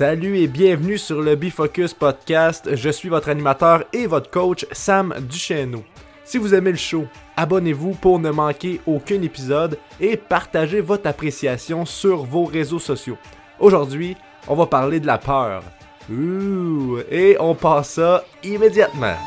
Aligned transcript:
Salut 0.00 0.38
et 0.38 0.46
bienvenue 0.46 0.96
sur 0.96 1.20
le 1.20 1.36
Bifocus 1.36 1.92
Podcast. 1.92 2.74
Je 2.74 2.88
suis 2.88 3.10
votre 3.10 3.28
animateur 3.28 3.84
et 3.92 4.06
votre 4.06 4.30
coach 4.30 4.64
Sam 4.72 5.14
Duchesneau. 5.28 5.84
Si 6.24 6.38
vous 6.38 6.54
aimez 6.54 6.70
le 6.70 6.78
show, 6.78 7.04
abonnez-vous 7.36 7.90
pour 7.96 8.18
ne 8.18 8.30
manquer 8.30 8.80
aucun 8.86 9.20
épisode 9.20 9.76
et 10.00 10.16
partagez 10.16 10.80
votre 10.80 11.06
appréciation 11.06 11.84
sur 11.84 12.24
vos 12.24 12.46
réseaux 12.46 12.78
sociaux. 12.78 13.18
Aujourd'hui, 13.58 14.16
on 14.48 14.54
va 14.54 14.64
parler 14.64 15.00
de 15.00 15.06
la 15.06 15.18
peur. 15.18 15.62
Ouh, 16.10 17.00
et 17.10 17.36
on 17.38 17.54
passe 17.54 17.90
ça 17.90 18.24
immédiatement. 18.42 19.18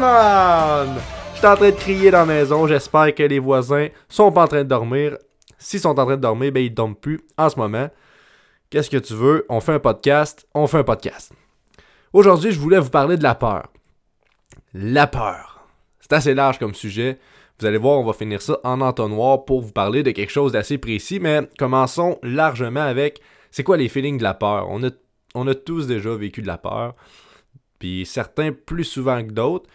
Je 0.00 1.38
suis 1.38 1.46
en 1.46 1.56
train 1.56 1.70
de 1.70 1.76
crier 1.76 2.12
dans 2.12 2.18
la 2.18 2.26
maison, 2.26 2.68
j'espère 2.68 3.12
que 3.12 3.24
les 3.24 3.40
voisins 3.40 3.88
sont 4.08 4.30
pas 4.30 4.44
en 4.44 4.46
train 4.46 4.62
de 4.62 4.68
dormir. 4.68 5.16
S'ils 5.58 5.80
sont 5.80 5.98
en 5.98 6.04
train 6.04 6.16
de 6.16 6.22
dormir, 6.22 6.52
ben 6.52 6.64
ils 6.64 6.72
dorment 6.72 6.94
plus 6.94 7.20
en 7.36 7.48
ce 7.48 7.58
moment. 7.58 7.90
Qu'est-ce 8.70 8.90
que 8.90 8.96
tu 8.98 9.14
veux? 9.14 9.44
On 9.48 9.58
fait 9.58 9.72
un 9.72 9.80
podcast, 9.80 10.46
on 10.54 10.68
fait 10.68 10.78
un 10.78 10.84
podcast. 10.84 11.32
Aujourd'hui, 12.12 12.52
je 12.52 12.60
voulais 12.60 12.78
vous 12.78 12.90
parler 12.90 13.16
de 13.16 13.24
la 13.24 13.34
peur. 13.34 13.72
La 14.72 15.08
peur. 15.08 15.66
C'est 15.98 16.12
assez 16.12 16.34
large 16.34 16.60
comme 16.60 16.74
sujet. 16.74 17.18
Vous 17.58 17.66
allez 17.66 17.78
voir, 17.78 17.98
on 17.98 18.04
va 18.04 18.12
finir 18.12 18.40
ça 18.40 18.60
en 18.62 18.80
entonnoir 18.80 19.46
pour 19.46 19.62
vous 19.62 19.72
parler 19.72 20.04
de 20.04 20.12
quelque 20.12 20.30
chose 20.30 20.52
d'assez 20.52 20.78
précis, 20.78 21.18
mais 21.18 21.48
commençons 21.58 22.20
largement 22.22 22.82
avec 22.82 23.20
c'est 23.50 23.64
quoi 23.64 23.76
les 23.76 23.88
feelings 23.88 24.18
de 24.18 24.22
la 24.22 24.34
peur? 24.34 24.68
On 24.70 24.84
a, 24.84 24.90
on 25.34 25.48
a 25.48 25.56
tous 25.56 25.88
déjà 25.88 26.14
vécu 26.14 26.40
de 26.40 26.46
la 26.46 26.58
peur 26.58 26.94
puis 27.78 28.06
certains 28.06 28.52
plus 28.52 28.84
souvent 28.84 29.22
que 29.24 29.32
d'autres. 29.32 29.68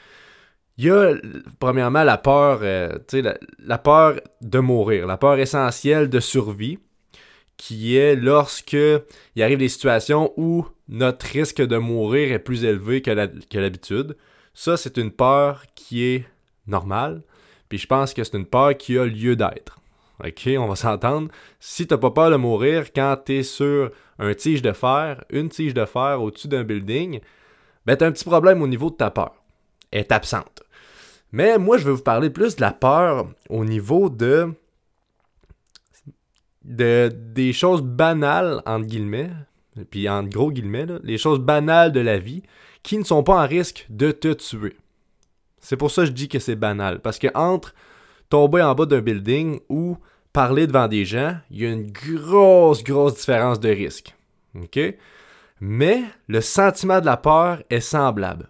Il 0.78 0.86
y 0.86 0.90
a, 0.90 1.14
premièrement, 1.60 2.04
la 2.04 2.18
peur, 2.18 2.60
euh, 2.64 2.98
la, 3.14 3.38
la, 3.60 3.78
peur 3.78 4.20
de 4.42 4.60
mourir, 4.60 5.06
la 5.06 5.18
peur 5.18 5.38
essentielle 5.38 6.10
de 6.10 6.20
survie, 6.20 6.80
qui 7.58 7.96
est 7.96 8.16
lorsque 8.16 8.74
il 9.36 9.44
arrive 9.44 9.60
des 9.60 9.70
situations 9.70 10.34
où 10.38 10.66
notre 10.90 11.26
risque 11.28 11.62
de 11.62 11.78
mourir 11.78 12.32
est 12.32 12.40
plus 12.40 12.66
élevé 12.66 13.02
que 13.02 13.60
l'habitude. 13.60 14.18
Ça, 14.54 14.78
c'est 14.78 14.98
une 14.98 15.12
peur 15.12 15.64
qui 15.76 16.04
est 16.04 16.26
normale, 16.68 17.22
puis 17.70 17.78
je 17.78 17.88
pense 17.88 18.14
que 18.14 18.24
c'est 18.24 18.38
une 18.38 18.46
peur 18.46 18.78
qui 18.78 18.98
a 18.98 19.06
lieu 19.06 19.36
d'être. 19.36 19.80
OK, 20.24 20.50
on 20.58 20.68
va 20.68 20.76
s'entendre. 20.76 21.30
Si 21.60 21.88
t'as 21.88 21.98
pas 21.98 22.12
peur 22.12 22.32
de 22.32 22.36
mourir 22.36 22.92
quand 22.94 23.18
t'es 23.26 23.44
sur 23.44 23.92
un 24.20 24.34
tige 24.34 24.62
de 24.62 24.72
fer, 24.72 25.24
une 25.30 25.50
tige 25.50 25.74
de 25.74 25.86
fer 25.86 26.22
au-dessus 26.22 26.48
d'un 26.48 26.64
building, 26.64 27.20
ben 27.86 27.96
t'as 27.96 28.08
un 28.08 28.12
petit 28.12 28.26
problème 28.26 28.62
au 28.62 28.68
niveau 28.68 28.90
de 28.90 28.96
ta 28.96 29.12
peur. 29.12 29.34
Elle 29.92 30.02
est 30.02 30.12
absente. 30.12 30.64
Mais 31.32 31.58
moi, 31.58 31.78
je 31.78 31.86
veux 31.86 31.94
vous 31.94 32.04
parler 32.04 32.30
plus 32.30 32.56
de 32.56 32.62
la 32.62 32.72
peur 32.72 33.28
au 33.50 33.66
niveau 33.66 34.10
de, 34.10 34.54
de 36.64 37.12
des 37.14 37.54
choses 37.54 37.82
banales, 37.82 38.62
entre 38.66 38.86
guillemets, 38.86 39.32
puis 39.90 40.08
en 40.08 40.24
gros 40.24 40.52
guillemets, 40.52 40.86
les 41.04 41.18
choses 41.18 41.40
banales 41.40 41.92
de 41.92 42.00
la 42.00 42.20
vie 42.20 42.44
qui 42.84 42.98
ne 42.98 43.04
sont 43.04 43.24
pas 43.24 43.44
en 43.44 43.48
risque 43.48 43.86
de 43.90 44.12
te 44.12 44.34
tuer. 44.34 44.76
C'est 45.60 45.78
pour 45.78 45.90
ça 45.92 46.04
que 46.04 46.08
je 46.08 46.12
dis 46.12 46.28
que 46.28 46.40
c'est 46.40 46.56
banal. 46.56 47.00
Parce 47.00 47.18
que 47.18 47.28
entre 47.34 47.74
tomber 48.30 48.62
en 48.62 48.76
bas 48.76 48.86
d'un 48.86 49.00
building 49.00 49.60
ou 49.70 49.98
parler 50.34 50.68
devant 50.68 50.88
des 50.88 51.06
gens, 51.06 51.38
il 51.50 51.62
y 51.62 51.66
a 51.66 51.72
une 51.72 51.90
grosse, 51.92 52.84
grosse 52.84 53.16
différence 53.16 53.60
de 53.60 53.70
risque. 53.70 54.16
OK? 54.56 54.80
Mais 55.66 56.04
le 56.28 56.42
sentiment 56.42 57.00
de 57.00 57.06
la 57.06 57.16
peur 57.16 57.64
est 57.70 57.80
semblable. 57.80 58.50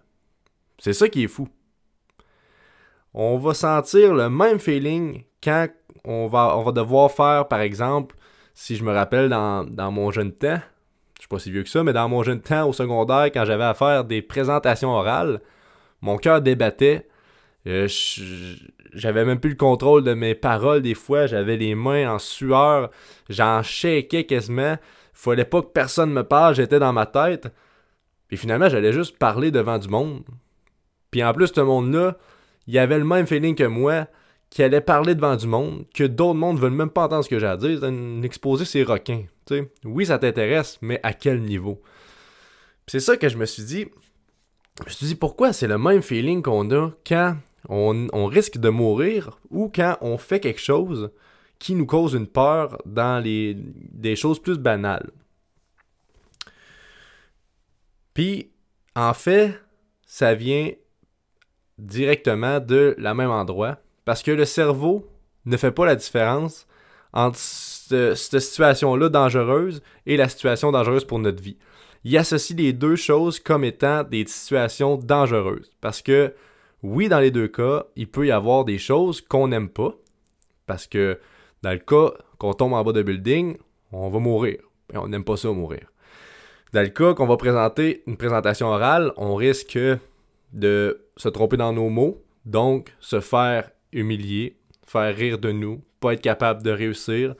C'est 0.78 0.92
ça 0.92 1.08
qui 1.08 1.22
est 1.22 1.28
fou. 1.28 1.48
On 3.14 3.38
va 3.38 3.54
sentir 3.54 4.14
le 4.14 4.28
même 4.28 4.58
feeling 4.58 5.22
quand 5.40 5.68
on 6.04 6.26
va, 6.26 6.58
on 6.58 6.64
va 6.64 6.72
devoir 6.72 7.12
faire, 7.12 7.46
par 7.46 7.60
exemple, 7.60 8.16
si 8.52 8.74
je 8.74 8.82
me 8.82 8.92
rappelle 8.92 9.28
dans, 9.28 9.92
mon 9.92 10.10
jeune 10.10 10.32
temps, 10.32 10.58
je 11.14 11.20
suis 11.20 11.28
pas 11.28 11.38
si 11.38 11.52
vieux 11.52 11.62
que 11.62 11.68
ça, 11.68 11.84
mais 11.84 11.92
dans 11.92 12.08
mon 12.08 12.24
jeune 12.24 12.40
temps 12.40 12.68
au 12.68 12.72
secondaire, 12.72 13.26
quand 13.26 13.44
j'avais 13.44 13.62
à 13.62 13.74
faire 13.74 14.02
des 14.02 14.20
présentations 14.20 14.90
orales, 14.90 15.40
mon 16.00 16.16
cœur 16.16 16.40
débattait. 16.40 17.06
Euh, 17.68 17.86
j'avais 18.92 19.24
même 19.24 19.38
plus 19.38 19.50
le 19.50 19.56
contrôle 19.56 20.02
de 20.02 20.14
mes 20.14 20.34
paroles 20.34 20.82
des 20.82 20.94
fois, 20.94 21.28
j'avais 21.28 21.58
les 21.58 21.76
mains 21.76 22.12
en 22.12 22.18
sueur, 22.18 22.90
j'en 23.28 23.62
shakeais 23.62 24.26
quasiment. 24.26 24.78
Fallait 25.14 25.44
pas 25.44 25.62
que 25.62 25.68
personne 25.68 26.12
me 26.12 26.22
parle, 26.24 26.54
j'étais 26.54 26.78
dans 26.78 26.92
ma 26.92 27.06
tête. 27.06 27.48
Puis 28.28 28.36
finalement, 28.36 28.68
j'allais 28.68 28.92
juste 28.92 29.16
parler 29.18 29.50
devant 29.50 29.78
du 29.78 29.88
monde. 29.88 30.24
Puis 31.10 31.24
en 31.24 31.32
plus, 31.32 31.48
ce 31.54 31.60
monde-là, 31.60 32.18
il 32.66 32.78
avait 32.78 32.98
le 32.98 33.04
même 33.04 33.26
feeling 33.26 33.54
que 33.54 33.64
moi, 33.64 34.06
qui 34.50 34.62
allait 34.62 34.80
parler 34.80 35.14
devant 35.14 35.36
du 35.36 35.46
monde, 35.46 35.84
que 35.94 36.04
d'autres 36.04 36.38
mondes 36.38 36.58
veulent 36.58 36.72
même 36.72 36.90
pas 36.90 37.04
entendre 37.04 37.24
ce 37.24 37.28
que 37.28 37.38
j'ai 37.38 37.46
à 37.46 37.56
dire. 37.56 37.78
C'est 37.80 37.86
un 37.86 38.22
exposé, 38.22 38.64
c'est 38.64 38.82
requin. 38.82 39.24
Oui, 39.84 40.06
ça 40.06 40.18
t'intéresse, 40.18 40.78
mais 40.80 41.00
à 41.02 41.12
quel 41.12 41.40
niveau? 41.42 41.82
C'est 42.86 43.00
ça 43.00 43.16
que 43.16 43.28
je 43.28 43.36
me 43.36 43.46
suis 43.46 43.64
dit. 43.64 43.86
Je 44.80 44.84
me 44.84 44.90
suis 44.90 45.06
dit, 45.06 45.14
pourquoi 45.14 45.52
c'est 45.52 45.68
le 45.68 45.78
même 45.78 46.02
feeling 46.02 46.42
qu'on 46.42 46.70
a 46.72 46.90
quand 47.06 47.36
on, 47.68 48.26
risque 48.26 48.58
de 48.58 48.68
mourir 48.68 49.38
ou 49.50 49.70
quand 49.74 49.96
on 50.00 50.18
fait 50.18 50.40
quelque 50.40 50.60
chose 50.60 51.10
qui 51.58 51.74
nous 51.74 51.86
cause 51.86 52.14
une 52.14 52.26
peur 52.26 52.78
dans 52.84 53.22
les, 53.22 53.56
des 53.56 54.16
choses 54.16 54.40
plus 54.40 54.58
banales. 54.58 55.10
Puis, 58.12 58.50
en 58.94 59.14
fait, 59.14 59.60
ça 60.06 60.34
vient 60.34 60.70
directement 61.78 62.60
de 62.60 62.94
la 62.98 63.14
même 63.14 63.30
endroit 63.30 63.78
parce 64.04 64.22
que 64.22 64.30
le 64.30 64.44
cerveau 64.44 65.08
ne 65.44 65.56
fait 65.56 65.72
pas 65.72 65.86
la 65.86 65.96
différence 65.96 66.66
entre 67.12 67.38
cette, 67.38 68.16
situation-là 68.16 69.08
dangereuse 69.08 69.82
et 70.06 70.16
la 70.16 70.28
situation 70.28 70.72
dangereuse 70.72 71.04
pour 71.04 71.18
notre 71.18 71.42
vie. 71.42 71.56
Il 72.04 72.16
associe 72.16 72.58
les 72.58 72.72
deux 72.72 72.96
choses 72.96 73.40
comme 73.40 73.64
étant 73.64 74.04
des 74.04 74.26
situations 74.26 74.96
dangereuses. 74.96 75.70
Parce 75.80 76.02
que, 76.02 76.34
oui, 76.82 77.08
dans 77.08 77.20
les 77.20 77.30
deux 77.30 77.48
cas, 77.48 77.84
il 77.96 78.08
peut 78.08 78.26
y 78.26 78.30
avoir 78.30 78.64
des 78.64 78.78
choses 78.78 79.20
qu'on 79.20 79.48
n'aime 79.48 79.70
pas. 79.70 79.94
Parce 80.66 80.86
que 80.86 81.18
dans 81.64 81.72
le 81.72 81.78
cas 81.78 82.12
qu'on 82.36 82.52
tombe 82.52 82.74
en 82.74 82.84
bas 82.84 82.92
de 82.92 83.02
building, 83.02 83.56
on 83.90 84.10
va 84.10 84.18
mourir. 84.18 84.58
Et 84.92 84.98
on 84.98 85.08
n'aime 85.08 85.24
pas 85.24 85.38
ça 85.38 85.50
mourir. 85.50 85.90
Dans 86.74 86.82
le 86.82 86.88
cas 86.88 87.14
qu'on 87.14 87.26
va 87.26 87.38
présenter 87.38 88.02
une 88.06 88.18
présentation 88.18 88.66
orale, 88.66 89.12
on 89.16 89.34
risque 89.34 89.78
de 90.52 91.00
se 91.16 91.28
tromper 91.30 91.56
dans 91.56 91.72
nos 91.72 91.88
mots, 91.88 92.22
donc 92.44 92.92
se 93.00 93.18
faire 93.20 93.70
humilier, 93.92 94.58
faire 94.86 95.16
rire 95.16 95.38
de 95.38 95.52
nous, 95.52 95.82
pas 96.00 96.12
être 96.12 96.20
capable 96.20 96.62
de 96.62 96.70
réussir. 96.70 97.34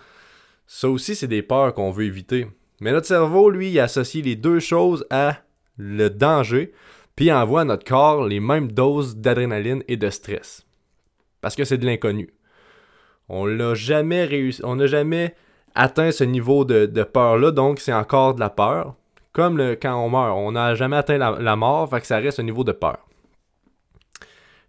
Ça 0.66 0.88
aussi, 0.88 1.14
c'est 1.14 1.28
des 1.28 1.42
peurs 1.42 1.74
qu'on 1.74 1.90
veut 1.90 2.04
éviter. 2.04 2.46
Mais 2.80 2.92
notre 2.92 3.06
cerveau, 3.06 3.50
lui, 3.50 3.72
il 3.72 3.78
associe 3.78 4.24
les 4.24 4.36
deux 4.36 4.58
choses 4.58 5.04
à 5.10 5.36
le 5.76 6.08
danger, 6.08 6.72
puis 7.14 7.30
envoie 7.30 7.60
à 7.60 7.64
notre 7.64 7.84
corps 7.84 8.26
les 8.26 8.40
mêmes 8.40 8.72
doses 8.72 9.16
d'adrénaline 9.16 9.84
et 9.86 9.98
de 9.98 10.08
stress. 10.08 10.64
Parce 11.42 11.56
que 11.56 11.64
c'est 11.64 11.78
de 11.78 11.84
l'inconnu. 11.84 12.30
On 13.28 13.46
n'a 13.46 13.74
jamais 13.74 15.34
atteint 15.74 16.12
ce 16.12 16.24
niveau 16.24 16.64
de, 16.64 17.02
peur-là, 17.02 17.50
donc 17.50 17.80
c'est 17.80 17.92
encore 17.92 18.34
de 18.34 18.40
la 18.40 18.50
peur. 18.50 18.94
Comme 19.32 19.58
le, 19.58 19.74
quand 19.74 19.96
on 19.96 20.10
meurt, 20.10 20.36
on 20.36 20.52
n'a 20.52 20.74
jamais 20.74 20.96
atteint 20.96 21.18
la, 21.18 21.56
mort, 21.56 21.90
fait 21.90 22.00
que 22.00 22.06
ça 22.06 22.18
reste 22.18 22.38
un 22.38 22.44
niveau 22.44 22.62
de 22.62 22.72
peur. 22.72 22.98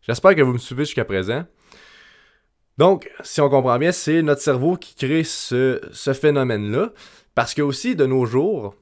J'espère 0.01 0.35
que 0.35 0.41
vous 0.41 0.53
me 0.53 0.57
suivez 0.57 0.85
jusqu'à 0.85 1.05
présent. 1.05 1.45
Donc, 2.77 3.09
si 3.24 3.41
on 3.41 3.50
comprend 3.50 3.77
bien, 3.77 3.91
c'est 3.91 4.21
notre 4.21 4.41
cerveau 4.41 4.75
qui 4.75 4.95
crée 4.95 5.24
ce, 5.24 5.80
phénomène-là. 6.19 6.91
Parce 7.33 7.53
que 7.53 7.62
aussi, 7.62 7.95
de 7.95 8.06
nos 8.06 8.25
jours, 8.25 8.75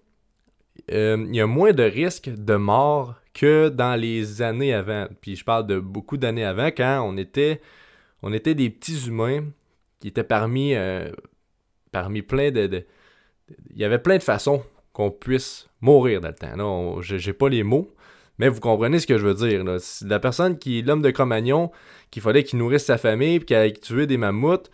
euh, 0.91 1.23
il 1.27 1.35
y 1.35 1.41
a 1.41 1.47
moins 1.47 1.73
de 1.73 1.83
risques 1.83 2.29
de 2.29 2.55
mort 2.55 3.15
que 3.33 3.69
dans 3.69 3.99
les 3.99 4.41
années 4.41 4.73
avant. 4.73 5.07
Puis 5.21 5.35
je 5.35 5.43
parle 5.43 5.67
de 5.67 5.79
beaucoup 5.79 6.17
d'années 6.17 6.45
avant, 6.45 6.67
quand 6.67 7.01
on 7.05 7.17
était, 7.17 7.61
on 8.21 8.31
était 8.31 8.55
des 8.55 8.69
petits 8.69 9.07
humains 9.07 9.43
était 10.07 10.23
parmi, 10.23 10.75
euh, 10.75 11.09
plein 12.27 12.51
de, 12.51 12.85
Il 13.71 13.77
y 13.77 13.83
avait 13.83 13.99
plein 13.99 14.17
de 14.17 14.23
façons 14.23 14.63
qu'on 14.93 15.11
puisse 15.11 15.69
mourir 15.81 16.21
dans 16.21 16.29
le 16.29 16.35
temps. 16.35 17.01
Je 17.01 17.17
j'ai 17.17 17.33
pas 17.33 17.49
les 17.49 17.63
mots, 17.63 17.91
mais 18.37 18.49
vous 18.49 18.59
comprenez 18.59 18.99
ce 18.99 19.07
que 19.07 19.17
je 19.17 19.27
veux 19.27 19.33
dire. 19.33 19.63
La 20.05 20.19
personne 20.19 20.57
qui 20.57 20.79
est 20.79 20.81
l'homme 20.81 21.01
de 21.01 21.11
Cro-Magnon, 21.11 21.71
qu'il 22.11 22.21
fallait 22.21 22.43
qu'il 22.43 22.59
nourrisse 22.59 22.85
sa 22.85 22.97
famille, 22.97 23.39
puis 23.39 23.47
qu'il 23.47 23.55
a 23.55 23.69
tué 23.71 24.07
des 24.07 24.17
mammouths, 24.17 24.69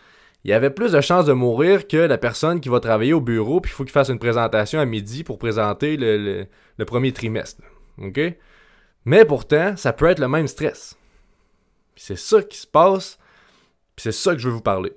il 0.46 0.52
y 0.52 0.54
avait 0.54 0.70
plus 0.70 0.94
de 0.94 1.02
chances 1.02 1.26
de 1.26 1.34
mourir 1.34 1.88
que 1.88 1.98
la 1.98 2.18
personne 2.18 2.62
qui 2.62 2.70
va 2.70 2.80
travailler 2.80 3.14
au 3.14 3.22
bureau, 3.22 3.60
puis 3.60 3.72
il 3.72 3.76
faut 3.76 3.84
qu'il 3.84 3.92
fasse 3.92 4.10
une 4.10 4.20
présentation 4.20 4.80
à 4.80 4.86
midi 4.86 5.24
pour 5.24 5.38
présenter 5.38 5.98
le, 5.98 6.48
premier 6.86 7.12
trimestre. 7.12 7.62
Mais 9.06 9.26
pourtant, 9.26 9.76
ça 9.76 9.92
peut 9.92 10.06
être 10.06 10.20
le 10.20 10.30
même 10.30 10.48
stress. 10.48 10.98
C'est 11.96 12.18
ça 12.18 12.42
qui 12.42 12.58
se 12.58 12.68
passe, 12.68 13.20
c'est 13.98 14.14
ça 14.14 14.34
que 14.34 14.40
je 14.40 14.48
veux 14.48 14.54
vous 14.54 14.62
parler 14.62 14.94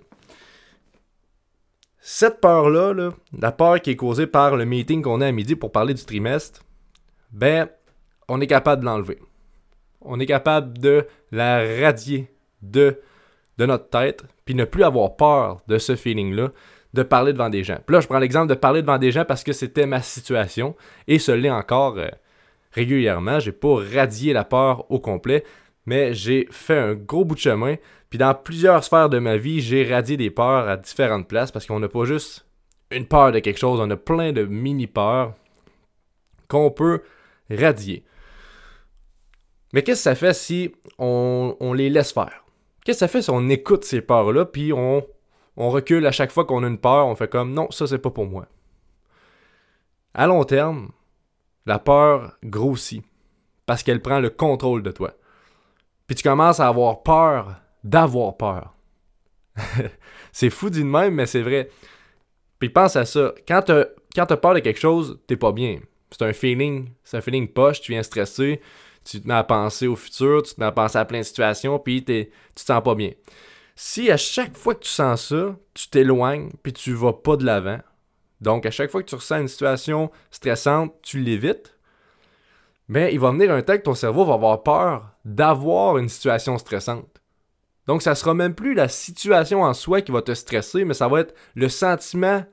Cette 2.05 2.41
peur-là, 2.41 2.93
là, 2.93 3.11
la 3.39 3.53
peur 3.53 3.81
qui 3.81 3.91
est 3.91 3.97
causée 3.97 4.27
par 4.27 4.57
le 4.57 4.65
meeting 4.65 5.03
qu'on 5.03 5.21
a 5.21 5.29
à 5.29 5.31
midi 5.31 5.55
pour 5.55 5.71
parler 5.71 5.95
du 5.95 6.05
trimestre, 6.05 6.65
ben, 7.31 7.69
on 8.29 8.41
est 8.41 8.49
capable 8.49 8.81
de 8.81 8.87
l'enlever. 8.87 9.21
On 10.01 10.19
est 10.19 10.27
capable 10.27 10.79
de 10.79 11.07
la 11.31 11.59
radier 11.81 12.29
de, 12.61 12.99
de 13.59 13.67
notre 13.67 13.89
tête, 13.89 14.25
puis 14.45 14.57
ne 14.57 14.65
plus 14.65 14.83
avoir 14.83 15.15
peur 15.15 15.61
de 15.69 15.79
ce 15.79 15.95
feeling-là, 15.95 16.51
de 16.93 17.03
parler 17.05 17.33
devant 17.33 17.51
des 17.51 17.63
gens. 17.63 17.79
Puis 17.87 17.95
là, 17.95 18.01
je 18.01 18.09
prends 18.09 18.19
l'exemple 18.19 18.49
de 18.49 18.55
parler 18.55 18.83
devant 18.83 18.99
des 18.99 19.13
gens 19.13 19.25
parce 19.25 19.45
que 19.45 19.53
c'était 19.53 19.87
ma 19.87 20.03
situation, 20.03 20.75
et 21.07 21.21
ce 21.21 21.31
l'est 21.31 21.51
encore 21.51 21.99
euh, 21.99 22.09
régulièrement. 22.73 23.39
J'ai 23.39 23.53
pas 23.53 23.77
radié 23.95 24.33
la 24.33 24.43
peur 24.43 24.91
au 24.91 24.99
complet, 24.99 25.45
mais 25.87 26.14
j'ai 26.14 26.49
fait 26.50 26.79
un 26.79 26.94
gros 26.94 27.25
bout 27.25 27.34
de 27.34 27.40
chemin. 27.40 27.76
Puis 28.11 28.19
dans 28.19 28.34
plusieurs 28.34 28.84
sphères 28.84 29.08
de 29.08 29.19
ma 29.19 29.37
vie, 29.37 29.61
j'ai 29.61 29.84
radié 29.90 30.17
des 30.17 30.31
peurs 30.31 30.69
à 30.69 30.76
différentes 30.76 31.29
places 31.29 31.50
parce 31.50 31.67
qu'on 31.67 31.81
n'a 31.81 31.88
pas 31.88 32.05
juste 32.05 32.46
une 32.90 33.06
peur 33.06 33.32
de 33.32 33.38
quelque 33.38 33.58
chose, 33.58 33.81
on 33.81 33.90
a 33.90 33.96
plein 33.96 34.32
de 34.32 34.44
mini-peurs 34.44 35.34
qu'on 36.49 36.70
peut 36.70 37.02
radier. 37.50 38.05
Mais 39.73 39.82
qu'est-ce 39.82 40.00
que 40.00 40.11
ça 40.11 40.14
fait 40.14 40.34
si 40.34 40.75
on, 40.99 41.73
les 41.75 41.88
laisse 41.88 42.12
faire? 42.12 42.44
Qu'est-ce 42.84 42.99
que 42.99 43.00
ça 43.00 43.08
fait 43.08 43.23
si 43.23 43.31
on 43.31 43.49
écoute 43.49 43.84
ces 43.84 44.02
peurs-là, 44.02 44.44
puis 44.44 44.73
on, 44.73 45.02
on 45.56 45.70
recule 45.70 46.06
à 46.06 46.12
chaque 46.12 46.32
fois 46.32 46.44
qu'on 46.44 46.62
a 46.64 46.67
une 46.67 46.79
peur, 46.79 47.06
on 47.06 47.14
fait 47.14 47.29
comme 47.29 47.55
non, 47.55 47.70
ça 47.70 47.87
c'est 47.87 47.99
pas 47.99 48.11
pour 48.11 48.26
moi. 48.26 48.46
À 50.14 50.26
long 50.26 50.44
terme, 50.44 50.90
la 51.64 51.79
peur 51.79 52.37
grossit 52.44 53.02
parce 53.64 53.82
qu'elle 53.82 54.02
prend 54.02 54.20
le 54.20 54.29
contrôle 54.29 54.82
de 54.82 54.90
toi. 54.90 55.14
Puis 56.12 56.17
tu 56.23 56.29
commences 56.29 56.61
à 56.61 56.69
avoir 56.69 57.03
peur 57.03 57.55
d'avoir 57.82 58.37
peur. 58.37 58.75
c'est 60.31 60.50
fou 60.50 60.69
d'une 60.69 60.91
même, 60.91 61.14
mais 61.14 61.25
c'est 61.25 61.41
vrai. 61.41 61.70
Puis 62.59 62.69
pense 62.69 62.97
à 62.97 63.06
ça. 63.06 63.32
Quand 63.49 63.62
tu 63.62 63.73
as 63.73 64.37
peur 64.37 64.53
de 64.53 64.59
quelque 64.59 64.79
chose, 64.79 65.19
t'es 65.26 65.38
pas 65.38 65.53
bien. 65.53 65.81
C'est 66.11 66.20
un 66.20 66.35
feeling, 66.35 66.91
c'est 67.03 67.17
un 67.17 67.23
feeling 67.23 67.49
poche, 67.49 67.81
tu 67.81 67.93
viens 67.93 68.03
stressé, 68.03 68.61
tu 69.06 69.23
te 69.23 69.26
mets 69.26 69.32
à 69.32 69.43
penser 69.43 69.87
au 69.87 69.97
futur, 69.97 70.43
tu 70.43 70.55
te 70.55 70.61
mets 70.61 70.67
à 70.67 70.99
à 71.00 71.05
plein 71.06 71.20
de 71.20 71.25
situations, 71.25 71.79
puis 71.79 72.05
tu 72.05 72.26
te 72.55 72.61
sens 72.61 72.82
pas 72.82 72.94
bien. 72.94 73.12
Si 73.75 74.11
à 74.11 74.19
chaque 74.19 74.55
fois 74.55 74.75
que 74.75 74.82
tu 74.82 74.91
sens 74.91 75.29
ça, 75.29 75.56
tu 75.73 75.88
t'éloignes, 75.88 76.50
puis 76.62 76.75
tu 76.75 76.93
vas 76.93 77.15
pas 77.15 77.38
de 77.38 77.47
l'avant, 77.47 77.81
donc 78.43 78.67
à 78.67 78.70
chaque 78.70 78.91
fois 78.91 79.03
que 79.03 79.08
tu 79.08 79.15
ressens 79.15 79.41
une 79.41 79.49
situation 79.49 80.11
stressante, 80.31 80.93
tu 81.00 81.20
l'évites, 81.20 81.75
mais 82.93 83.15
il 83.15 83.19
va 83.19 83.31
venir 83.31 83.50
un 83.50 83.62
temps 83.62 83.79
que 83.79 83.83
ton 83.83 83.94
cerveau 83.94 84.27
va 84.27 84.35
avoir 84.35 84.62
peur 84.62 85.12
d'avoir 85.25 85.97
une 85.97 86.11
situation 86.11 86.59
stressante. 86.59 87.23
Donc 87.87 88.03
ça 88.03 88.15
sera 88.15 88.35
même 88.35 88.55
plus 88.55 88.75
la 88.75 88.87
situation 88.87 89.62
en 89.62 89.73
soi 89.73 90.03
qui 90.03 90.12
va 90.12 90.21
te 90.21 90.35
stresser, 90.35 90.85
mais 90.85 90.93
ça 90.93 91.09
va 91.09 91.21
être 91.21 91.35
le 91.55 91.71
sentiment 91.71 92.44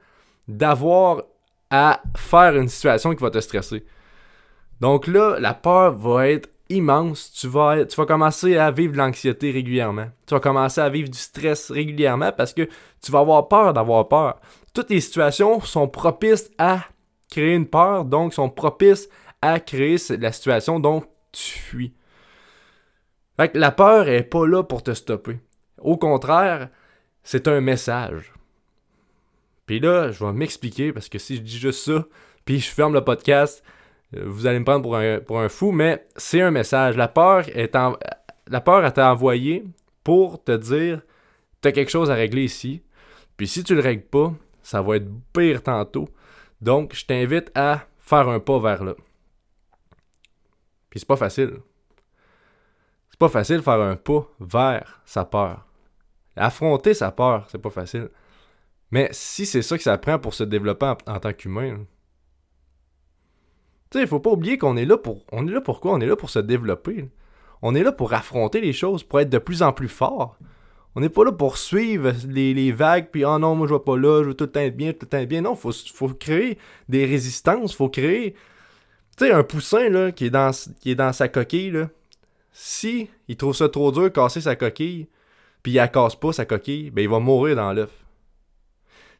d'avoir 0.48 1.24
à 1.70 2.02
faire 2.16 2.56
une 2.56 2.70
situation 2.70 3.14
qui 3.14 3.22
va 3.22 3.32
te 3.32 3.42
stresser. 3.42 3.86
Donc 4.80 5.08
là, 5.08 5.38
la 5.42 5.54
peur 5.54 5.98
va 5.98 6.30
être 6.30 6.50
immense. 6.70 7.34
Tu 7.34 7.50
vas, 7.50 7.84
tu 7.84 7.98
vas 7.98 8.06
commencer 8.06 8.56
à 8.56 8.72
vivre 8.72 8.94
de 8.94 8.98
l'anxiété 8.98 9.52
régulièrement. 9.52 10.08
Tu 10.26 10.34
vas 10.34 10.40
commencer 10.40 10.80
à 10.80 10.88
vivre 10.88 11.10
du 11.10 11.20
stress 11.20 11.70
régulièrement 11.70 12.32
parce 12.32 12.54
que 12.54 12.70
tu 13.02 13.12
vas 13.12 13.20
avoir 13.20 13.50
peur 13.50 13.74
d'avoir 13.74 14.08
peur. 14.08 14.40
Toutes 14.74 14.90
les 14.90 15.02
situations 15.02 15.60
sont 15.60 15.90
propices 15.90 16.50
à 16.58 16.86
créer 17.30 17.56
une 17.56 17.68
peur, 17.68 18.06
donc 18.06 18.34
sont 18.34 18.50
propices 18.50 19.10
à 19.42 19.60
créer 19.60 19.98
la 20.20 20.32
situation 20.32 20.80
dont 20.80 21.04
tu 21.32 21.60
fuis. 21.60 21.94
Fait 23.38 23.56
la 23.56 23.72
peur 23.72 24.10
est 24.10 24.24
pas 24.24 24.46
là 24.46 24.64
pour 24.64 24.84
te 24.84 24.94
stopper. 24.94 25.40
Au 25.80 25.98
contraire, 25.98 26.70
c'est 27.24 27.48
un 27.48 27.62
message. 27.62 28.34
Puis 29.66 29.80
là, 29.80 30.12
je 30.12 30.26
vais 30.26 30.34
m'expliquer 30.34 30.92
parce 30.92 31.10
que 31.10 31.20
si 31.20 31.38
je 31.38 31.42
dis 31.42 31.58
juste 31.58 31.86
ça, 31.86 32.06
puis 32.44 32.60
je 32.60 32.70
ferme 32.70 32.94
le 32.94 33.04
podcast, 33.04 33.64
euh, 34.16 34.24
vous 34.26 34.48
allez 34.48 34.60
me 34.60 34.66
prendre 34.66 35.22
pour 35.22 35.40
un, 35.40 35.50
fou, 35.50 35.72
mais 35.72 36.06
c'est 36.16 36.42
un 36.42 36.52
message. 36.52 36.98
La 36.98 37.08
peur 37.08 37.46
est 37.56 37.76
en, 37.76 37.96
la 38.48 38.62
pour 40.04 40.44
te 40.44 40.58
dire 40.58 41.02
t'as 41.62 41.72
quelque 41.72 41.92
chose 41.92 42.10
à 42.10 42.16
régler 42.16 42.44
ici. 42.44 42.82
Puis 43.38 43.48
si 43.48 43.64
tu 43.64 43.76
le 43.76 43.82
règles 43.82 44.04
pas, 44.04 44.34
ça 44.64 44.82
va 44.82 44.98
être 44.98 45.08
pire 45.34 45.62
tantôt. 45.62 46.10
Donc, 46.62 46.94
je 46.96 47.06
t'invite 47.06 47.52
à 47.56 47.86
faire 48.00 48.28
un 48.28 48.40
pas 48.40 48.60
vers 48.60 48.84
là. 48.84 48.96
Puis 50.90 51.00
c'est 51.00 51.08
pas 51.08 51.16
facile. 51.16 51.58
C'est 53.10 53.20
pas 53.20 53.30
facile 53.30 53.58
de 53.58 53.62
faire 53.62 53.82
un 53.82 53.96
pas 53.96 54.28
vers 54.40 55.02
sa 55.06 55.26
peur. 55.26 55.66
Affronter 56.36 56.94
sa 56.94 57.12
peur, 57.12 57.46
c'est 57.50 57.62
pas 57.62 57.70
facile. 57.70 58.10
Mais 58.92 59.10
si 59.12 59.46
c'est 59.46 59.62
ça 59.62 59.78
que 59.78 59.84
ça 59.84 59.98
prend 59.98 60.20
pour 60.20 60.34
se 60.34 60.44
développer 60.44 60.94
en, 61.06 61.20
tant 61.20 61.34
qu'humain, 61.34 61.86
tu 63.92 63.98
sais, 63.98 64.04
il 64.04 64.08
faut 64.08 64.20
pas 64.20 64.32
oublier 64.32 64.58
qu'on 64.58 64.78
est 64.78 64.86
là 64.86 64.98
pour. 64.98 65.26
On 65.32 65.48
est 65.48 65.52
là 65.52 65.62
pourquoi? 65.62 65.94
On 65.94 66.00
est 66.00 66.06
là 66.06 66.16
pour 66.16 66.30
se 66.30 66.40
développer. 66.40 67.10
On 67.62 67.76
est 67.76 67.84
là 67.84 67.92
pour 67.92 68.14
affronter 68.14 68.62
les 68.62 68.74
choses, 68.74 69.04
pour 69.04 69.20
être 69.20 69.30
de 69.30 69.38
plus 69.38 69.62
en 69.64 69.74
plus 69.74 69.90
fort. 69.90 70.38
On 70.96 71.02
n'est 71.02 71.10
pas 71.10 71.24
là 71.24 71.32
pour 71.32 71.58
suivre 71.58 72.14
les, 72.28 72.72
vagues, 72.72 73.10
puis 73.12 73.24
oh 73.26 73.38
non, 73.38 73.56
moi 73.56 73.68
je 73.68 73.74
vais 73.74 73.80
pas 73.80 73.98
là, 73.98 74.24
je 74.24 74.30
veux 74.30 74.34
tout 74.34 74.46
le 74.46 74.52
temps 74.52 74.60
être 74.60 74.76
bien, 74.76 74.92
tout 74.92 75.00
le 75.04 75.08
temps 75.08 75.18
être 75.18 75.30
bien. 75.30 75.42
Non, 75.42 75.56
faut, 75.56 75.72
faut 75.72 76.10
créer 76.10 76.58
des 76.88 77.06
résistances, 77.06 77.76
faut 77.76 77.90
créer. 77.90 78.36
Un 79.22 79.44
poussin 79.44 79.90
là, 79.90 80.12
qui, 80.12 80.26
est 80.26 80.30
dans, 80.30 80.52
qui 80.80 80.92
est 80.92 81.14
sa 81.14 81.28
coquille, 81.28 81.88
si 82.54 83.10
il 83.28 83.36
trouve 83.36 83.56
ça 83.56 83.70
trop 83.70 83.92
dur 83.92 84.04
de 84.04 84.10
casser 84.10 84.42
sa 84.42 84.56
coquille, 84.56 85.08
puis 85.62 85.74
il 85.74 85.82
ne 85.82 85.88
casse 85.88 86.16
pas 86.16 86.32
sa 86.32 86.46
coquille, 86.46 86.90
ben 86.90 87.02
il 87.02 87.10
va 87.10 87.20
mourir 87.20 87.56
dans 87.56 87.74
l'œuf. 87.74 87.92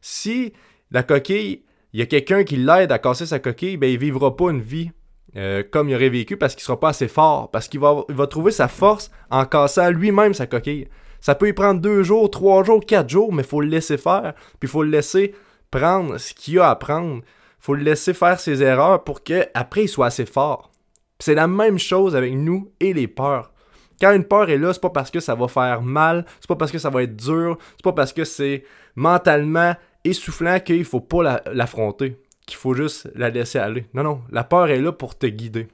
Si 0.00 0.52
la 0.90 1.02
coquille, 1.02 1.62
il 1.92 2.00
y 2.00 2.02
a 2.02 2.06
quelqu'un 2.06 2.44
qui 2.44 2.56
l'aide 2.56 2.92
à 2.92 2.98
casser 2.98 3.26
sa 3.26 3.38
coquille, 3.38 3.76
ben 3.76 3.90
il 3.90 3.98
vivra 3.98 4.36
pas 4.36 4.50
une 4.50 4.62
vie 4.62 4.90
euh, 5.36 5.62
comme 5.70 5.88
il 5.88 5.94
aurait 5.94 6.08
vécu 6.08 6.36
parce 6.36 6.54
qu'il 6.54 6.64
sera 6.64 6.80
pas 6.80 6.88
assez 6.88 7.08
fort, 7.08 7.50
parce 7.50 7.68
qu'il 7.68 7.80
va, 7.80 8.04
va 8.08 8.26
trouver 8.26 8.52
sa 8.52 8.68
force 8.68 9.10
en 9.30 9.44
cassant 9.44 9.90
lui-même 9.90 10.34
sa 10.34 10.46
coquille. 10.46 10.88
Ça 11.20 11.34
peut 11.34 11.48
y 11.48 11.52
prendre 11.52 11.80
deux 11.80 12.02
jours, 12.02 12.30
trois 12.30 12.64
jours, 12.64 12.84
quatre 12.84 13.08
jours, 13.08 13.32
mais 13.32 13.42
il 13.42 13.48
faut 13.48 13.60
le 13.60 13.68
laisser 13.68 13.98
faire, 13.98 14.34
puis 14.58 14.66
il 14.66 14.68
faut 14.68 14.82
le 14.82 14.90
laisser 14.90 15.34
prendre 15.70 16.18
ce 16.18 16.32
qu'il 16.34 16.58
a 16.58 16.70
à 16.70 16.76
prendre. 16.76 17.22
Faut 17.60 17.74
le 17.74 17.82
laisser 17.82 18.14
faire 18.14 18.40
ses 18.40 18.62
erreurs 18.62 19.04
pour 19.04 19.22
qu'après 19.22 19.84
il 19.84 19.88
soit 19.88 20.06
assez 20.06 20.26
fort. 20.26 20.70
C'est 21.18 21.34
la 21.34 21.46
même 21.46 21.78
chose 21.78 22.16
avec 22.16 22.34
nous 22.34 22.72
et 22.80 22.92
les 22.92 23.06
peurs. 23.06 23.52
Quand 24.00 24.12
une 24.12 24.24
peur 24.24 24.48
est 24.48 24.56
là, 24.56 24.72
c'est 24.72 24.80
pas 24.80 24.90
parce 24.90 25.10
que 25.10 25.20
ça 25.20 25.34
va 25.34 25.46
faire 25.46 25.82
mal, 25.82 26.24
c'est 26.40 26.48
pas 26.48 26.56
parce 26.56 26.72
que 26.72 26.78
ça 26.78 26.88
va 26.88 27.02
être 27.02 27.16
dur, 27.16 27.58
c'est 27.76 27.84
pas 27.84 27.92
parce 27.92 28.14
que 28.14 28.24
c'est 28.24 28.64
mentalement 28.96 29.74
essoufflant 30.04 30.58
qu'il 30.58 30.86
faut 30.86 31.00
pas 31.00 31.42
l'affronter, 31.52 32.16
qu'il 32.46 32.56
faut 32.56 32.72
juste 32.72 33.10
la 33.14 33.28
laisser 33.28 33.58
aller. 33.58 33.86
Non, 33.92 34.02
non, 34.02 34.22
la 34.30 34.42
peur 34.42 34.68
est 34.70 34.80
là 34.80 34.92
pour 34.92 35.18
te 35.18 35.26
guider. 35.26 35.68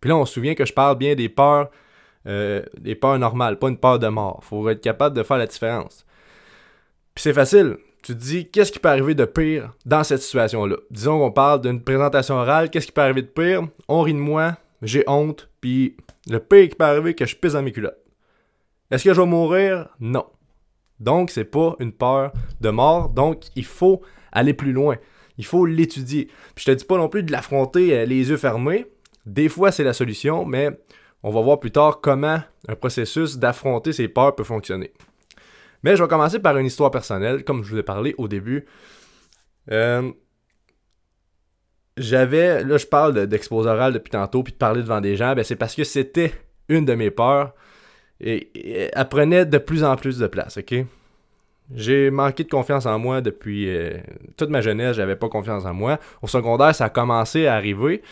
Puis 0.00 0.08
là, 0.08 0.16
on 0.16 0.24
se 0.24 0.34
souvient 0.34 0.54
que 0.54 0.64
je 0.64 0.72
parle 0.72 0.96
bien 0.96 1.16
des 1.16 1.28
peurs, 1.28 1.70
euh, 2.26 2.62
des 2.78 2.94
peurs 2.94 3.18
normales, 3.18 3.58
pas 3.58 3.68
une 3.68 3.78
peur 3.78 3.98
de 3.98 4.06
mort. 4.06 4.44
Faut 4.44 4.68
être 4.68 4.80
capable 4.80 5.16
de 5.16 5.24
faire 5.24 5.38
la 5.38 5.46
différence. 5.48 6.06
Puis 7.14 7.22
c'est 7.22 7.32
facile 7.32 7.78
tu 8.04 8.14
te 8.14 8.20
dis 8.20 8.50
qu'est-ce 8.50 8.70
qui 8.70 8.78
peut 8.78 8.90
arriver 8.90 9.14
de 9.14 9.24
pire 9.24 9.72
dans 9.86 10.04
cette 10.04 10.20
situation-là? 10.20 10.76
Disons 10.90 11.18
qu'on 11.18 11.32
parle 11.32 11.62
d'une 11.62 11.82
présentation 11.82 12.34
orale, 12.34 12.68
qu'est-ce 12.68 12.86
qui 12.86 12.92
peut 12.92 13.00
arriver 13.00 13.22
de 13.22 13.28
pire? 13.28 13.66
On 13.88 14.02
rit 14.02 14.12
de 14.12 14.18
moi, 14.18 14.58
j'ai 14.82 15.04
honte, 15.06 15.48
puis 15.62 15.96
le 16.28 16.38
pire 16.38 16.68
qui 16.68 16.74
peut 16.74 16.84
arriver, 16.84 17.14
que 17.14 17.24
je 17.24 17.34
pisse 17.34 17.54
dans 17.54 17.62
mes 17.62 17.72
culottes. 17.72 17.98
Est-ce 18.90 19.04
que 19.04 19.14
je 19.14 19.20
vais 19.20 19.26
mourir? 19.26 19.88
Non. 20.00 20.26
Donc, 21.00 21.30
c'est 21.30 21.46
pas 21.46 21.76
une 21.80 21.92
peur 21.92 22.32
de 22.60 22.68
mort, 22.68 23.08
donc 23.08 23.44
il 23.56 23.64
faut 23.64 24.02
aller 24.32 24.52
plus 24.52 24.72
loin. 24.72 24.96
Il 25.38 25.46
faut 25.46 25.64
l'étudier. 25.64 26.26
Puis 26.54 26.66
je 26.66 26.72
te 26.72 26.76
dis 26.76 26.84
pas 26.84 26.98
non 26.98 27.08
plus 27.08 27.22
de 27.22 27.32
l'affronter 27.32 27.96
euh, 27.96 28.04
les 28.04 28.28
yeux 28.28 28.36
fermés. 28.36 28.86
Des 29.24 29.48
fois, 29.48 29.72
c'est 29.72 29.82
la 29.82 29.94
solution, 29.94 30.44
mais 30.44 30.78
on 31.22 31.30
va 31.30 31.40
voir 31.40 31.58
plus 31.58 31.70
tard 31.70 32.02
comment 32.02 32.38
un 32.68 32.74
processus 32.74 33.38
d'affronter 33.38 33.94
ces 33.94 34.08
peurs 34.08 34.34
peut 34.34 34.44
fonctionner. 34.44 34.92
Mais 35.84 35.96
je 35.96 36.02
vais 36.02 36.08
commencer 36.08 36.38
par 36.38 36.56
une 36.56 36.66
histoire 36.66 36.90
personnelle, 36.90 37.44
comme 37.44 37.62
je 37.62 37.70
vous 37.70 37.78
ai 37.78 37.82
parlé 37.82 38.14
au 38.16 38.26
début. 38.26 38.64
Euh, 39.70 40.10
j'avais, 41.98 42.64
là 42.64 42.78
je 42.78 42.86
parle 42.86 43.26
d'exposé 43.26 43.68
oral 43.68 43.92
depuis 43.92 44.10
tantôt, 44.10 44.42
puis 44.42 44.54
de 44.54 44.58
parler 44.58 44.80
devant 44.80 45.02
des 45.02 45.14
gens, 45.14 45.34
ben 45.34 45.44
c'est 45.44 45.56
parce 45.56 45.74
que 45.74 45.84
c'était 45.84 46.32
une 46.68 46.86
de 46.86 46.94
mes 46.94 47.10
peurs 47.10 47.54
et, 48.20 48.90
elle 48.94 49.08
prenait 49.08 49.44
de 49.44 49.58
plus 49.58 49.84
en 49.84 49.94
plus 49.96 50.18
de 50.18 50.26
place, 50.26 50.56
ok? 50.56 50.74
J'ai 51.74 52.10
manqué 52.10 52.44
de 52.44 52.48
confiance 52.48 52.86
en 52.86 52.98
moi 52.98 53.20
depuis 53.20 53.68
euh, 53.68 53.98
toute 54.36 54.50
ma 54.50 54.62
jeunesse, 54.62 54.96
j'avais 54.96 55.16
pas 55.16 55.28
confiance 55.28 55.64
en 55.64 55.72
moi. 55.72 55.98
Au 56.20 56.26
secondaire, 56.26 56.74
ça 56.74 56.86
a 56.86 56.90
commencé 56.90 57.46
à 57.46 57.54
arriver. 57.54 58.02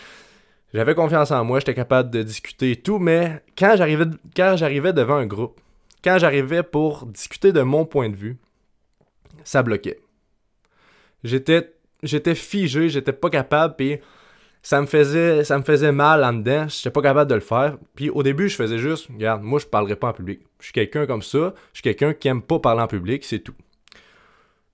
J'avais 0.73 0.95
confiance 0.95 1.31
en 1.31 1.45
moi, 1.45 1.59
j'étais 1.59 1.75
capable 1.75 2.11
de 2.11 2.23
discuter 2.23 2.73
et 2.73 2.77
tout, 2.77 2.99
mais 2.99 3.43
quand 3.59 3.75
j'arrivais 3.77 4.93
devant 4.93 5.17
un 5.17 5.27
groupe, 5.27 5.61
quand 6.03 6.19
j'arrivais 6.19 6.63
pour 6.63 7.07
discuter 7.07 7.53
de 7.53 7.63
mon 7.63 7.85
point 7.85 8.09
de 8.09 8.17
vue, 8.17 8.39
ça 9.45 9.63
bloquait. 9.63 10.01
J'étais 11.25 11.73
j'étais 12.03 12.35
figé, 12.35 12.89
j'étais 12.89 13.13
pas 13.13 13.31
capable 13.31 13.77
puis 13.77 13.99
ça 14.63 14.81
me 14.81 14.87
faisait 14.87 15.45
ça 15.45 15.59
me 15.59 15.63
faisait 15.63 15.93
mal 15.93 16.25
en 16.25 16.33
dedans, 16.33 16.67
j'étais 16.69 16.91
pas 16.91 17.03
capable 17.03 17.31
de 17.31 17.35
le 17.35 17.41
faire. 17.41 17.79
Puis 17.95 18.11
au 18.11 18.23
début, 18.23 18.49
je 18.49 18.57
faisais 18.57 18.79
juste 18.79 19.09
regarde, 19.09 19.43
moi 19.43 19.59
je 19.59 19.67
parlerai 19.67 19.97
pas 19.97 20.09
en 20.09 20.13
public. 20.13 20.41
Je 20.59 20.67
suis 20.67 20.73
quelqu'un 20.73 21.07
comme 21.07 21.23
ça, 21.23 21.55
je 21.73 21.79
suis 21.79 21.83
quelqu'un 21.83 22.15
qui 22.15 22.29
aime 22.29 22.43
pas 22.43 22.59
parler 22.59 22.83
en 22.83 22.89
public, 22.89 23.25
c'est 23.25 23.41
tout. 23.41 23.55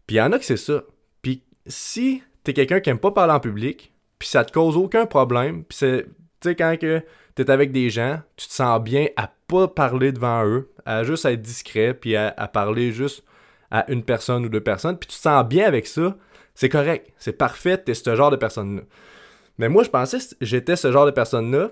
Puis 0.06 0.16
il 0.16 0.18
y 0.18 0.22
en 0.22 0.32
a 0.32 0.38
que 0.38 0.44
c'est 0.44 0.56
ça. 0.56 0.84
Puis 1.22 1.42
si 1.66 2.22
t'es 2.44 2.54
quelqu'un 2.54 2.80
qui 2.80 2.90
aime 2.90 2.98
pas 2.98 3.10
parler 3.10 3.34
en 3.34 3.40
public, 3.40 3.92
puis 4.18 4.28
ça 4.28 4.44
te 4.44 4.52
cause 4.52 4.76
aucun 4.76 5.06
problème, 5.06 5.64
puis 5.64 5.78
c'est, 5.78 6.04
tu 6.40 6.48
sais, 6.48 6.54
quand 6.56 6.76
que 6.80 7.02
t'es 7.44 7.52
avec 7.52 7.70
des 7.70 7.88
gens, 7.88 8.20
tu 8.36 8.48
te 8.48 8.52
sens 8.52 8.82
bien 8.82 9.06
à 9.16 9.30
pas 9.46 9.68
parler 9.68 10.10
devant 10.10 10.44
eux, 10.44 10.72
à 10.84 11.04
juste 11.04 11.24
être 11.24 11.40
discret, 11.40 11.94
puis 11.94 12.16
à, 12.16 12.32
parler 12.52 12.90
juste 12.90 13.22
à 13.70 13.88
une 13.92 14.02
personne 14.02 14.44
ou 14.44 14.48
deux 14.48 14.60
personnes, 14.60 14.98
puis 14.98 15.06
tu 15.06 15.16
te 15.16 15.22
sens 15.22 15.46
bien 15.46 15.64
avec 15.64 15.86
ça, 15.86 16.16
c'est 16.56 16.68
correct, 16.68 17.12
c'est 17.16 17.38
parfait, 17.38 17.78
t'es 17.78 17.94
ce 17.94 18.16
genre 18.16 18.32
de 18.32 18.36
personne-là. 18.36 18.82
Mais 19.56 19.68
moi, 19.68 19.84
je 19.84 19.88
pensais 19.88 20.18
que 20.18 20.24
j'étais 20.40 20.74
ce 20.74 20.90
genre 20.90 21.06
de 21.06 21.12
personne-là, 21.12 21.70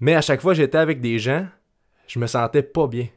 mais 0.00 0.14
à 0.14 0.22
chaque 0.22 0.40
fois 0.40 0.52
que 0.52 0.56
j'étais 0.56 0.78
avec 0.78 1.02
des 1.02 1.18
gens, 1.18 1.46
je 2.06 2.18
me 2.18 2.26
sentais 2.26 2.62
pas 2.62 2.86
bien. 2.86 3.08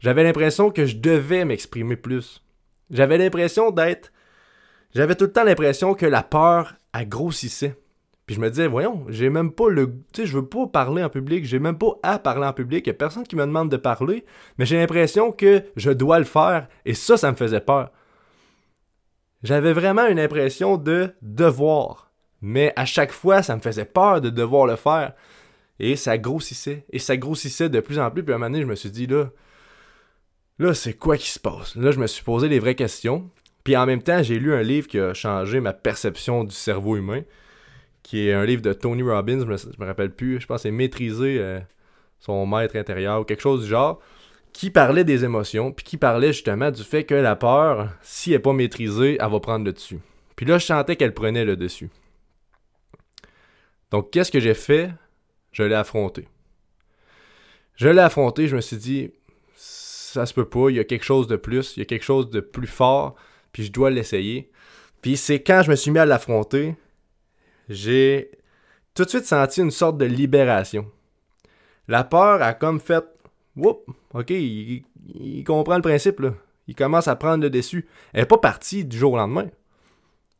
J'avais 0.00 0.24
l'impression 0.24 0.70
que 0.70 0.84
je 0.84 0.96
devais 0.96 1.44
m'exprimer 1.44 1.94
plus. 1.94 2.42
J'avais 2.90 3.18
l'impression 3.18 3.70
d'être. 3.70 4.12
J'avais 4.94 5.14
tout 5.14 5.26
le 5.26 5.32
temps 5.32 5.44
l'impression 5.44 5.94
que 5.94 6.06
la 6.06 6.24
peur, 6.24 6.74
a 6.92 7.04
grossissait. 7.04 7.76
Puis 8.28 8.34
je 8.34 8.42
me 8.42 8.50
disais, 8.50 8.66
voyons, 8.66 9.06
j'ai 9.08 9.30
même 9.30 9.50
pas 9.52 9.70
le. 9.70 9.94
Tu 10.12 10.26
je 10.26 10.34
veux 10.34 10.44
pas 10.44 10.66
parler 10.66 11.02
en 11.02 11.08
public, 11.08 11.46
j'ai 11.46 11.58
même 11.58 11.78
pas 11.78 11.98
à 12.02 12.18
parler 12.18 12.46
en 12.46 12.52
public, 12.52 12.86
il 12.86 12.90
a 12.90 12.92
personne 12.92 13.26
qui 13.26 13.36
me 13.36 13.46
demande 13.46 13.70
de 13.70 13.78
parler, 13.78 14.26
mais 14.58 14.66
j'ai 14.66 14.76
l'impression 14.76 15.32
que 15.32 15.64
je 15.76 15.90
dois 15.90 16.18
le 16.18 16.26
faire, 16.26 16.68
et 16.84 16.92
ça, 16.92 17.16
ça 17.16 17.30
me 17.30 17.36
faisait 17.38 17.62
peur. 17.62 17.90
J'avais 19.42 19.72
vraiment 19.72 20.06
une 20.06 20.20
impression 20.20 20.76
de 20.76 21.14
devoir, 21.22 22.12
mais 22.42 22.74
à 22.76 22.84
chaque 22.84 23.12
fois, 23.12 23.42
ça 23.42 23.56
me 23.56 23.62
faisait 23.62 23.86
peur 23.86 24.20
de 24.20 24.28
devoir 24.28 24.66
le 24.66 24.76
faire. 24.76 25.14
Et 25.80 25.96
ça 25.96 26.18
grossissait, 26.18 26.84
et 26.90 26.98
ça 26.98 27.16
grossissait 27.16 27.70
de 27.70 27.80
plus 27.80 27.98
en 27.98 28.10
plus, 28.10 28.22
puis 28.22 28.34
à 28.34 28.36
un 28.36 28.38
moment 28.40 28.50
donné, 28.50 28.60
je 28.60 28.68
me 28.68 28.74
suis 28.74 28.90
dit, 28.90 29.06
là, 29.06 29.30
là, 30.58 30.74
c'est 30.74 30.92
quoi 30.92 31.16
qui 31.16 31.30
se 31.30 31.40
passe? 31.40 31.76
Là, 31.76 31.92
je 31.92 31.98
me 31.98 32.06
suis 32.06 32.24
posé 32.24 32.48
les 32.48 32.58
vraies 32.58 32.74
questions, 32.74 33.30
puis 33.64 33.74
en 33.74 33.86
même 33.86 34.02
temps, 34.02 34.22
j'ai 34.22 34.38
lu 34.38 34.52
un 34.52 34.62
livre 34.62 34.86
qui 34.86 35.00
a 35.00 35.14
changé 35.14 35.60
ma 35.60 35.72
perception 35.72 36.44
du 36.44 36.54
cerveau 36.54 36.94
humain 36.96 37.22
qui 38.08 38.26
est 38.26 38.32
un 38.32 38.46
livre 38.46 38.62
de 38.62 38.72
Tony 38.72 39.02
Robbins, 39.02 39.40
je 39.40 39.44
me, 39.44 39.56
me 39.80 39.84
rappelle 39.84 40.10
plus, 40.10 40.40
je 40.40 40.46
pense 40.46 40.64
Maîtriser 40.64 41.36
euh, 41.40 41.60
son 42.18 42.46
maître 42.46 42.74
intérieur 42.76 43.20
ou 43.20 43.24
quelque 43.24 43.42
chose 43.42 43.64
du 43.64 43.68
genre, 43.68 44.00
qui 44.54 44.70
parlait 44.70 45.04
des 45.04 45.24
émotions, 45.24 45.72
puis 45.72 45.84
qui 45.84 45.98
parlait 45.98 46.32
justement 46.32 46.70
du 46.70 46.82
fait 46.84 47.04
que 47.04 47.14
la 47.14 47.36
peur, 47.36 47.90
si 48.00 48.30
elle 48.30 48.36
n'est 48.36 48.42
pas 48.42 48.54
maîtrisée, 48.54 49.18
elle 49.20 49.30
va 49.30 49.40
prendre 49.40 49.66
le 49.66 49.74
dessus. 49.74 49.98
Puis 50.36 50.46
là, 50.46 50.56
je 50.56 50.64
sentais 50.64 50.96
qu'elle 50.96 51.12
prenait 51.12 51.44
le 51.44 51.58
dessus. 51.58 51.90
Donc, 53.90 54.10
qu'est-ce 54.10 54.32
que 54.32 54.40
j'ai 54.40 54.54
fait? 54.54 54.90
Je 55.52 55.64
l'ai 55.64 55.74
affronté. 55.74 56.28
Je 57.74 57.88
l'ai 57.88 58.00
affronté, 58.00 58.48
je 58.48 58.56
me 58.56 58.62
suis 58.62 58.78
dit, 58.78 59.10
ça 59.54 60.24
se 60.24 60.32
peut 60.32 60.48
pas, 60.48 60.70
il 60.70 60.76
y 60.76 60.80
a 60.80 60.84
quelque 60.84 61.04
chose 61.04 61.26
de 61.26 61.36
plus, 61.36 61.76
il 61.76 61.80
y 61.80 61.82
a 61.82 61.84
quelque 61.84 62.06
chose 62.06 62.30
de 62.30 62.40
plus 62.40 62.68
fort, 62.68 63.16
puis 63.52 63.64
je 63.64 63.70
dois 63.70 63.90
l'essayer. 63.90 64.50
Puis 65.02 65.18
c'est 65.18 65.42
quand 65.42 65.60
je 65.62 65.70
me 65.70 65.76
suis 65.76 65.90
mis 65.90 65.98
à 65.98 66.06
l'affronter 66.06 66.74
j'ai 67.68 68.30
tout 68.94 69.04
de 69.04 69.08
suite 69.08 69.26
senti 69.26 69.60
une 69.60 69.70
sorte 69.70 69.98
de 69.98 70.04
libération. 70.04 70.86
La 71.86 72.04
peur 72.04 72.42
a 72.42 72.54
comme 72.54 72.80
fait 72.80 73.04
Whoop, 73.56 73.90
ok, 74.14 74.30
il, 74.30 74.84
comprend 75.44 75.76
le 75.76 75.82
principe 75.82 76.20
là. 76.20 76.34
Il 76.68 76.74
commence 76.74 77.08
à 77.08 77.16
prendre 77.16 77.42
le 77.42 77.50
dessus. 77.50 77.88
Elle 78.12 78.20
n'est 78.20 78.26
pas 78.26 78.38
partie 78.38 78.84
du 78.84 78.96
jour 78.96 79.14
au 79.14 79.16
lendemain. 79.16 79.48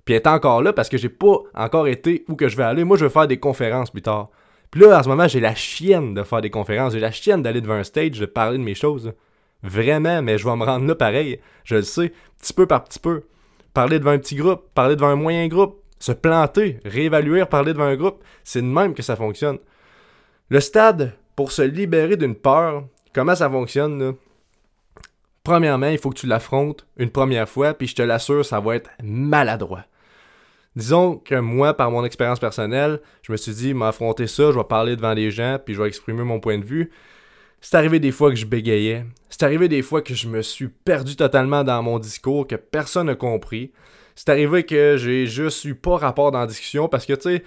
Puis 0.04 0.14
elle 0.14 0.22
est 0.22 0.26
encore 0.28 0.62
là 0.62 0.72
parce 0.72 0.88
que 0.88 0.98
j'ai 0.98 1.08
pas 1.08 1.38
encore 1.54 1.88
été 1.88 2.24
où 2.28 2.36
que 2.36 2.48
je 2.48 2.56
vais 2.56 2.62
aller. 2.62 2.84
Moi, 2.84 2.96
je 2.96 3.04
veux 3.04 3.10
faire 3.10 3.26
des 3.26 3.38
conférences 3.38 3.90
plus 3.90 4.02
tard. 4.02 4.28
Puis 4.70 4.82
là, 4.82 4.98
en 4.98 5.02
ce 5.02 5.08
moment, 5.08 5.26
j'ai 5.26 5.40
la 5.40 5.54
chienne 5.54 6.14
de 6.14 6.22
faire 6.22 6.40
des 6.40 6.50
conférences. 6.50 6.92
J'ai 6.92 7.00
la 7.00 7.10
chienne 7.10 7.42
d'aller 7.42 7.60
devant 7.60 7.74
un 7.74 7.82
stage, 7.82 8.20
de 8.20 8.26
parler 8.26 8.58
de 8.58 8.62
mes 8.62 8.74
choses. 8.74 9.12
Vraiment, 9.62 10.22
mais 10.22 10.38
je 10.38 10.44
vais 10.44 10.54
me 10.54 10.64
rendre 10.64 10.86
là 10.86 10.94
pareil. 10.94 11.40
Je 11.64 11.76
le 11.76 11.82
sais, 11.82 12.12
petit 12.40 12.52
peu 12.52 12.66
par 12.66 12.84
petit 12.84 13.00
peu. 13.00 13.22
Parler 13.74 13.98
devant 13.98 14.12
un 14.12 14.18
petit 14.18 14.36
groupe, 14.36 14.68
parler 14.74 14.96
devant 14.96 15.08
un 15.08 15.16
moyen 15.16 15.48
groupe, 15.48 15.82
se 15.98 16.12
planter, 16.12 16.80
réévaluer, 16.84 17.44
parler 17.46 17.72
devant 17.72 17.84
un 17.84 17.96
groupe, 17.96 18.22
c'est 18.44 18.62
de 18.62 18.66
même 18.66 18.94
que 18.94 19.02
ça 19.02 19.16
fonctionne. 19.16 19.58
Le 20.48 20.60
stade, 20.60 21.12
pour 21.36 21.52
se 21.52 21.62
libérer 21.62 22.16
d'une 22.16 22.34
peur, 22.34 22.84
comment 23.14 23.34
ça 23.34 23.50
fonctionne? 23.50 24.14
Premièrement, 25.44 25.88
il 25.88 25.98
faut 25.98 26.10
que 26.10 26.18
tu 26.18 26.26
l'affrontes 26.26 26.86
une 26.96 27.10
première 27.10 27.48
fois, 27.48 27.74
puis 27.74 27.86
je 27.86 27.94
te 27.94 28.02
l'assure, 28.02 28.44
ça 28.44 28.60
va 28.60 28.76
être 28.76 28.90
maladroit. 29.02 29.84
Disons 30.76 31.16
que 31.16 31.34
moi, 31.34 31.74
par 31.74 31.90
mon 31.90 32.04
expérience 32.04 32.38
personnelle, 32.38 33.00
je 33.22 33.32
me 33.32 33.36
suis 33.36 33.52
dit, 33.52 33.74
m'affronter 33.74 34.26
ça, 34.26 34.52
je 34.52 34.58
vais 34.58 34.64
parler 34.64 34.94
devant 34.94 35.14
les 35.14 35.30
gens, 35.30 35.58
puis 35.64 35.74
je 35.74 35.82
vais 35.82 35.88
exprimer 35.88 36.22
mon 36.22 36.38
point 36.38 36.58
de 36.58 36.64
vue. 36.64 36.90
C'est 37.60 37.74
arrivé 37.74 37.98
des 37.98 38.12
fois 38.12 38.30
que 38.30 38.36
je 38.36 38.46
bégayais. 38.46 39.04
C'est 39.28 39.42
arrivé 39.42 39.68
des 39.68 39.82
fois 39.82 40.02
que 40.02 40.14
je 40.14 40.28
me 40.28 40.42
suis 40.42 40.68
perdu 40.68 41.16
totalement 41.16 41.64
dans 41.64 41.82
mon 41.82 41.98
discours, 41.98 42.46
que 42.46 42.54
personne 42.54 43.06
n'a 43.06 43.16
compris 43.16 43.72
c'est 44.18 44.30
arrivé 44.30 44.66
que 44.66 44.96
j'ai 44.96 45.26
juste 45.26 45.64
eu 45.64 45.76
pas 45.76 45.96
rapport 45.96 46.32
dans 46.32 46.40
la 46.40 46.48
discussion 46.48 46.88
parce 46.88 47.06
que, 47.06 47.12
tu 47.12 47.22
sais, 47.22 47.44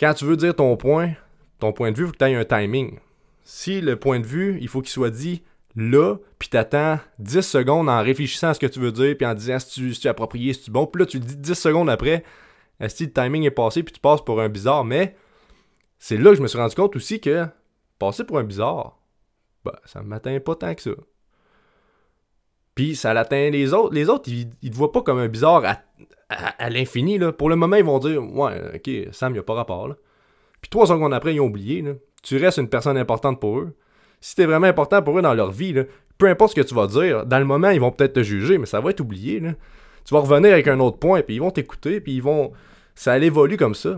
quand 0.00 0.14
tu 0.14 0.24
veux 0.24 0.38
dire 0.38 0.56
ton 0.56 0.74
point, 0.78 1.10
ton 1.58 1.74
point 1.74 1.92
de 1.92 1.98
vue, 1.98 2.04
il 2.04 2.06
faut 2.06 2.12
que 2.12 2.16
tu 2.16 2.24
aies 2.24 2.34
un 2.34 2.46
timing. 2.46 2.98
Si 3.42 3.82
le 3.82 3.96
point 3.96 4.20
de 4.20 4.26
vue, 4.26 4.56
il 4.62 4.68
faut 4.68 4.80
qu'il 4.80 4.90
soit 4.90 5.10
dit 5.10 5.42
là, 5.76 6.16
puis 6.38 6.48
t'attends 6.48 6.98
10 7.18 7.42
secondes 7.42 7.90
en 7.90 8.00
réfléchissant 8.00 8.48
à 8.48 8.54
ce 8.54 8.58
que 8.58 8.64
tu 8.64 8.80
veux 8.80 8.90
dire, 8.90 9.14
puis 9.18 9.26
en 9.26 9.34
disant 9.34 9.58
si 9.58 9.92
tu, 9.92 10.06
es 10.06 10.08
approprié, 10.08 10.54
si 10.54 10.62
tu 10.62 10.70
es 10.70 10.72
bon, 10.72 10.86
puis 10.86 11.00
là, 11.00 11.04
tu 11.04 11.18
le 11.18 11.26
dis 11.26 11.36
10 11.36 11.52
secondes 11.52 11.90
après, 11.90 12.24
si 12.88 13.04
le 13.04 13.12
timing 13.12 13.42
est 13.42 13.50
passé, 13.50 13.82
puis 13.82 13.92
tu 13.92 14.00
passes 14.00 14.24
pour 14.24 14.40
un 14.40 14.48
bizarre, 14.48 14.86
mais 14.86 15.14
c'est 15.98 16.16
là 16.16 16.30
que 16.30 16.36
je 16.36 16.42
me 16.42 16.48
suis 16.48 16.58
rendu 16.58 16.74
compte 16.74 16.96
aussi 16.96 17.20
que 17.20 17.46
passer 17.98 18.24
pour 18.24 18.38
un 18.38 18.44
bizarre, 18.44 18.98
bah, 19.62 19.78
ça 19.84 20.00
ne 20.00 20.06
m'atteint 20.06 20.40
pas 20.40 20.54
tant 20.54 20.74
que 20.74 20.80
ça. 20.80 20.92
Puis 22.74 22.96
ça 22.96 23.14
l'atteint 23.14 23.50
les 23.50 23.72
autres. 23.72 23.94
Les 23.94 24.08
autres, 24.08 24.28
ils, 24.28 24.48
ils 24.62 24.70
te 24.70 24.76
voient 24.76 24.92
pas 24.92 25.02
comme 25.02 25.18
un 25.18 25.28
bizarre 25.28 25.62
à, 26.28 26.70
l'infini. 26.70 27.18
Pour 27.38 27.48
le 27.48 27.56
moment, 27.56 27.76
ils 27.76 27.84
vont 27.84 27.98
dire 27.98 28.22
Ouais, 28.22 28.60
ok, 28.74 29.12
Sam, 29.12 29.34
il 29.34 29.38
a 29.38 29.42
pas 29.42 29.54
rapport. 29.54 29.88
Là. 29.88 29.96
Puis 30.60 30.68
trois 30.70 30.86
secondes 30.86 31.14
après, 31.14 31.34
ils 31.34 31.40
ont 31.40 31.46
oublié. 31.46 31.82
Là. 31.82 31.92
Tu 32.22 32.36
restes 32.36 32.58
une 32.58 32.68
personne 32.68 32.96
importante 32.96 33.40
pour 33.40 33.58
eux. 33.58 33.74
Si 34.20 34.34
t'es 34.34 34.46
vraiment 34.46 34.66
important 34.66 35.02
pour 35.02 35.18
eux 35.18 35.22
dans 35.22 35.34
leur 35.34 35.50
vie, 35.50 35.74
peu 36.16 36.26
importe 36.26 36.52
ce 36.52 36.60
que 36.60 36.66
tu 36.66 36.74
vas 36.74 36.86
dire, 36.86 37.26
dans 37.26 37.38
le 37.38 37.44
moment, 37.44 37.70
ils 37.70 37.80
vont 37.80 37.90
peut-être 37.90 38.14
te 38.14 38.22
juger, 38.22 38.56
mais 38.56 38.66
ça 38.66 38.80
va 38.80 38.90
être 38.90 39.00
oublié. 39.00 39.40
Là. 39.40 39.52
Tu 40.04 40.14
vas 40.14 40.20
revenir 40.20 40.52
avec 40.52 40.66
un 40.68 40.80
autre 40.80 40.98
point, 40.98 41.22
puis 41.22 41.36
ils 41.36 41.40
vont 41.40 41.50
t'écouter, 41.50 42.00
puis 42.00 42.14
ils 42.14 42.22
vont. 42.22 42.52
Ça 42.94 43.18
évolue 43.18 43.56
comme 43.56 43.74
ça. 43.74 43.96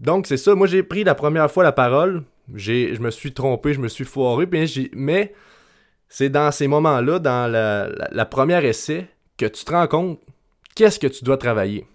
Donc, 0.00 0.26
c'est 0.26 0.36
ça. 0.36 0.54
Moi, 0.54 0.66
j'ai 0.66 0.82
pris 0.82 1.04
la 1.04 1.14
première 1.14 1.50
fois 1.50 1.64
la 1.64 1.72
parole. 1.72 2.24
Je 2.54 2.98
me 3.00 3.10
suis 3.10 3.32
trompé, 3.32 3.72
je 3.72 3.80
me 3.80 3.88
suis 3.88 4.04
foiré, 4.04 4.46
puis 4.46 4.90
mais 4.94 5.32
c'est 6.16 6.28
dans 6.28 6.52
ces 6.52 6.68
moments-là, 6.68 7.18
dans 7.18 7.50
la, 7.50 7.88
la, 7.88 8.24
première 8.24 8.64
essai, 8.64 9.08
que 9.36 9.46
tu 9.46 9.64
te 9.64 9.72
rends 9.72 9.88
compte 9.88 10.20
qu'est-ce 10.76 11.00
que 11.00 11.08
tu 11.08 11.24
dois 11.24 11.36
travailler. 11.36 11.88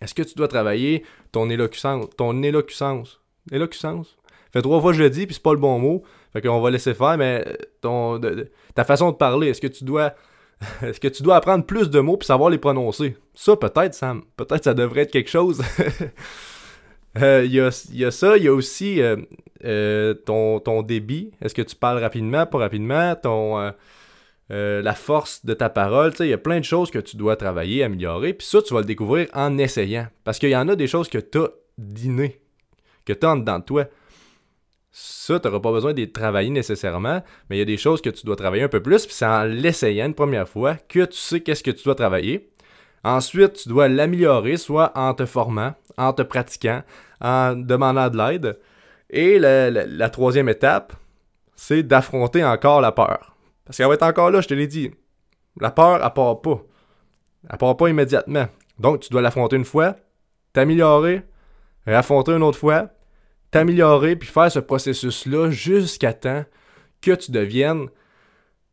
Est-ce 0.00 0.14
que 0.14 0.22
tu 0.22 0.34
dois 0.34 0.48
travailler 0.48 1.04
ton 1.30 1.50
élocution, 1.50 2.08
ton 2.16 2.42
élocution, 2.42 3.02
élocucence? 3.52 4.16
Fait 4.50 4.62
trois 4.62 4.80
fois 4.80 4.94
je 4.94 5.02
le 5.02 5.10
dis, 5.10 5.26
puis 5.26 5.34
c'est 5.34 5.42
pas 5.42 5.52
le 5.52 5.58
bon 5.58 5.78
mot. 5.78 6.04
Fait 6.32 6.40
qu'on 6.40 6.58
va 6.62 6.70
laisser 6.70 6.94
faire, 6.94 7.18
mais 7.18 7.44
ton, 7.82 8.18
ta 8.74 8.84
façon 8.84 9.10
de 9.10 9.16
parler, 9.16 9.48
est-ce 9.48 9.60
que 9.60 9.66
tu 9.66 9.84
dois 9.84 10.14
est-ce 10.82 10.98
que 10.98 11.08
tu 11.08 11.22
dois 11.22 11.36
apprendre 11.36 11.66
plus 11.66 11.90
de 11.90 12.00
mots 12.00 12.16
puis 12.16 12.26
savoir 12.26 12.48
les 12.48 12.56
prononcer? 12.56 13.18
Ça, 13.34 13.56
peut-être, 13.56 13.92
Sam. 13.92 14.22
Peut-être 14.38 14.64
ça 14.64 14.72
devrait 14.72 15.02
être 15.02 15.12
quelque 15.12 15.28
chose. 15.28 15.60
Il 17.16 17.24
euh, 17.24 17.44
y, 17.46 17.60
a, 18.04 18.10
ça, 18.10 18.36
il 18.36 18.44
y 18.44 18.48
a 18.48 18.52
aussi 18.52 19.00
euh, 19.00 19.16
euh, 19.64 20.14
ton, 20.14 20.60
ton, 20.60 20.82
débit. 20.82 21.32
Est-ce 21.40 21.54
que 21.54 21.62
tu 21.62 21.74
parles 21.74 21.98
rapidement, 21.98 22.46
pas 22.46 22.58
rapidement? 22.58 23.14
Ton, 23.16 23.72
la 24.50 24.94
force 24.94 25.44
de 25.44 25.54
ta 25.54 25.70
parole. 25.70 26.12
Il 26.20 26.26
y 26.26 26.32
a 26.32 26.38
plein 26.38 26.60
de 26.60 26.64
choses 26.64 26.90
que 26.90 26.98
tu 26.98 27.16
dois 27.16 27.36
travailler, 27.36 27.82
améliorer. 27.82 28.34
Puis 28.34 28.46
ça, 28.46 28.60
tu 28.60 28.74
vas 28.74 28.80
le 28.80 28.86
découvrir 28.86 29.28
en 29.32 29.56
essayant. 29.58 30.08
Parce 30.24 30.38
qu'il 30.38 30.50
y 30.50 30.56
en 30.56 30.68
a 30.68 30.76
des 30.76 30.86
choses 30.86 31.08
que 31.08 31.18
tu 31.18 31.38
as 31.38 31.50
d'inné, 31.78 32.40
que 33.04 33.12
tu 33.12 33.26
as 33.26 33.30
en 33.30 33.36
dedans 33.36 33.58
de 33.58 33.64
toi. 33.64 33.86
Ça, 34.92 35.38
tu 35.40 35.46
n'auras 35.46 35.60
pas 35.60 35.72
besoin 35.72 35.92
de 35.92 36.04
travailler 36.06 36.48
nécessairement, 36.50 37.22
mais 37.48 37.56
il 37.56 37.58
y 37.58 37.62
a 37.62 37.66
des 37.66 37.76
choses 37.76 38.00
que 38.00 38.08
tu 38.08 38.24
dois 38.24 38.36
travailler 38.36 38.62
un 38.62 38.68
peu 38.68 38.80
plus, 38.80 39.04
puis 39.04 39.14
c'est 39.14 39.26
en 39.26 39.44
l'essayant 39.44 40.06
une 40.06 40.14
première 40.14 40.48
fois 40.48 40.74
que 40.74 41.04
tu 41.04 41.18
sais 41.18 41.40
qu'est-ce 41.40 41.62
que 41.62 41.70
tu 41.70 41.84
dois 41.84 41.94
travailler. 41.94 42.48
Ensuite, 43.06 43.52
tu 43.52 43.68
dois 43.68 43.86
l'améliorer, 43.86 44.56
soit 44.56 44.90
en 44.98 45.14
te 45.14 45.26
formant, 45.26 45.74
en 45.96 46.12
te 46.12 46.22
pratiquant, 46.22 46.82
en 47.20 47.54
demandant 47.54 48.10
de 48.10 48.18
l'aide. 48.18 48.58
Et 49.10 49.38
la, 49.38 50.10
troisième 50.10 50.48
étape, 50.48 50.92
c'est 51.54 51.84
d'affronter 51.84 52.44
encore 52.44 52.80
la 52.80 52.90
peur. 52.90 53.36
Parce 53.64 53.76
qu'elle 53.76 53.86
va 53.86 53.94
être 53.94 54.02
encore 54.02 54.32
là, 54.32 54.40
je 54.40 54.48
te 54.48 54.54
l'ai 54.54 54.66
dit. 54.66 54.90
La 55.60 55.70
peur, 55.70 56.04
elle 56.04 56.12
part 56.14 56.40
pas. 56.40 56.60
Elle 57.48 57.58
part 57.58 57.76
pas 57.76 57.86
immédiatement. 57.86 58.48
Donc, 58.80 58.98
tu 58.98 59.10
dois 59.10 59.22
l'affronter 59.22 59.54
une 59.54 59.64
fois, 59.64 59.94
t'améliorer, 60.52 61.22
l'affronter 61.86 62.32
une 62.32 62.42
autre 62.42 62.58
fois, 62.58 62.88
t'améliorer, 63.52 64.16
puis 64.16 64.28
faire 64.28 64.50
ce 64.50 64.58
processus-là 64.58 65.50
jusqu'à 65.50 66.12
temps 66.12 66.44
que 67.00 67.12
tu 67.12 67.30
deviennes 67.30 67.86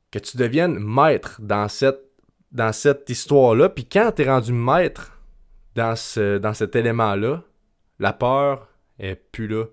que 0.09 0.17
tu 0.17 0.37
deviennes 0.37 0.79
maître 0.79 1.39
dans 1.39 1.67
cette, 1.67 1.99
dans 2.53 2.71
cette 2.71 3.09
histoire-là. 3.09 3.69
Puis 3.69 3.85
quand 3.85 4.11
tu 4.15 4.21
es 4.21 4.29
rendu 4.29 4.53
maître 4.53 5.19
dans, 5.75 5.95
ce, 5.95 6.37
dans 6.37 6.53
cet 6.53 6.75
élément-là, 6.75 7.43
la 7.99 8.13
peur 8.13 8.69
est 8.99 9.15
plus 9.15 9.47
là. 9.47 9.65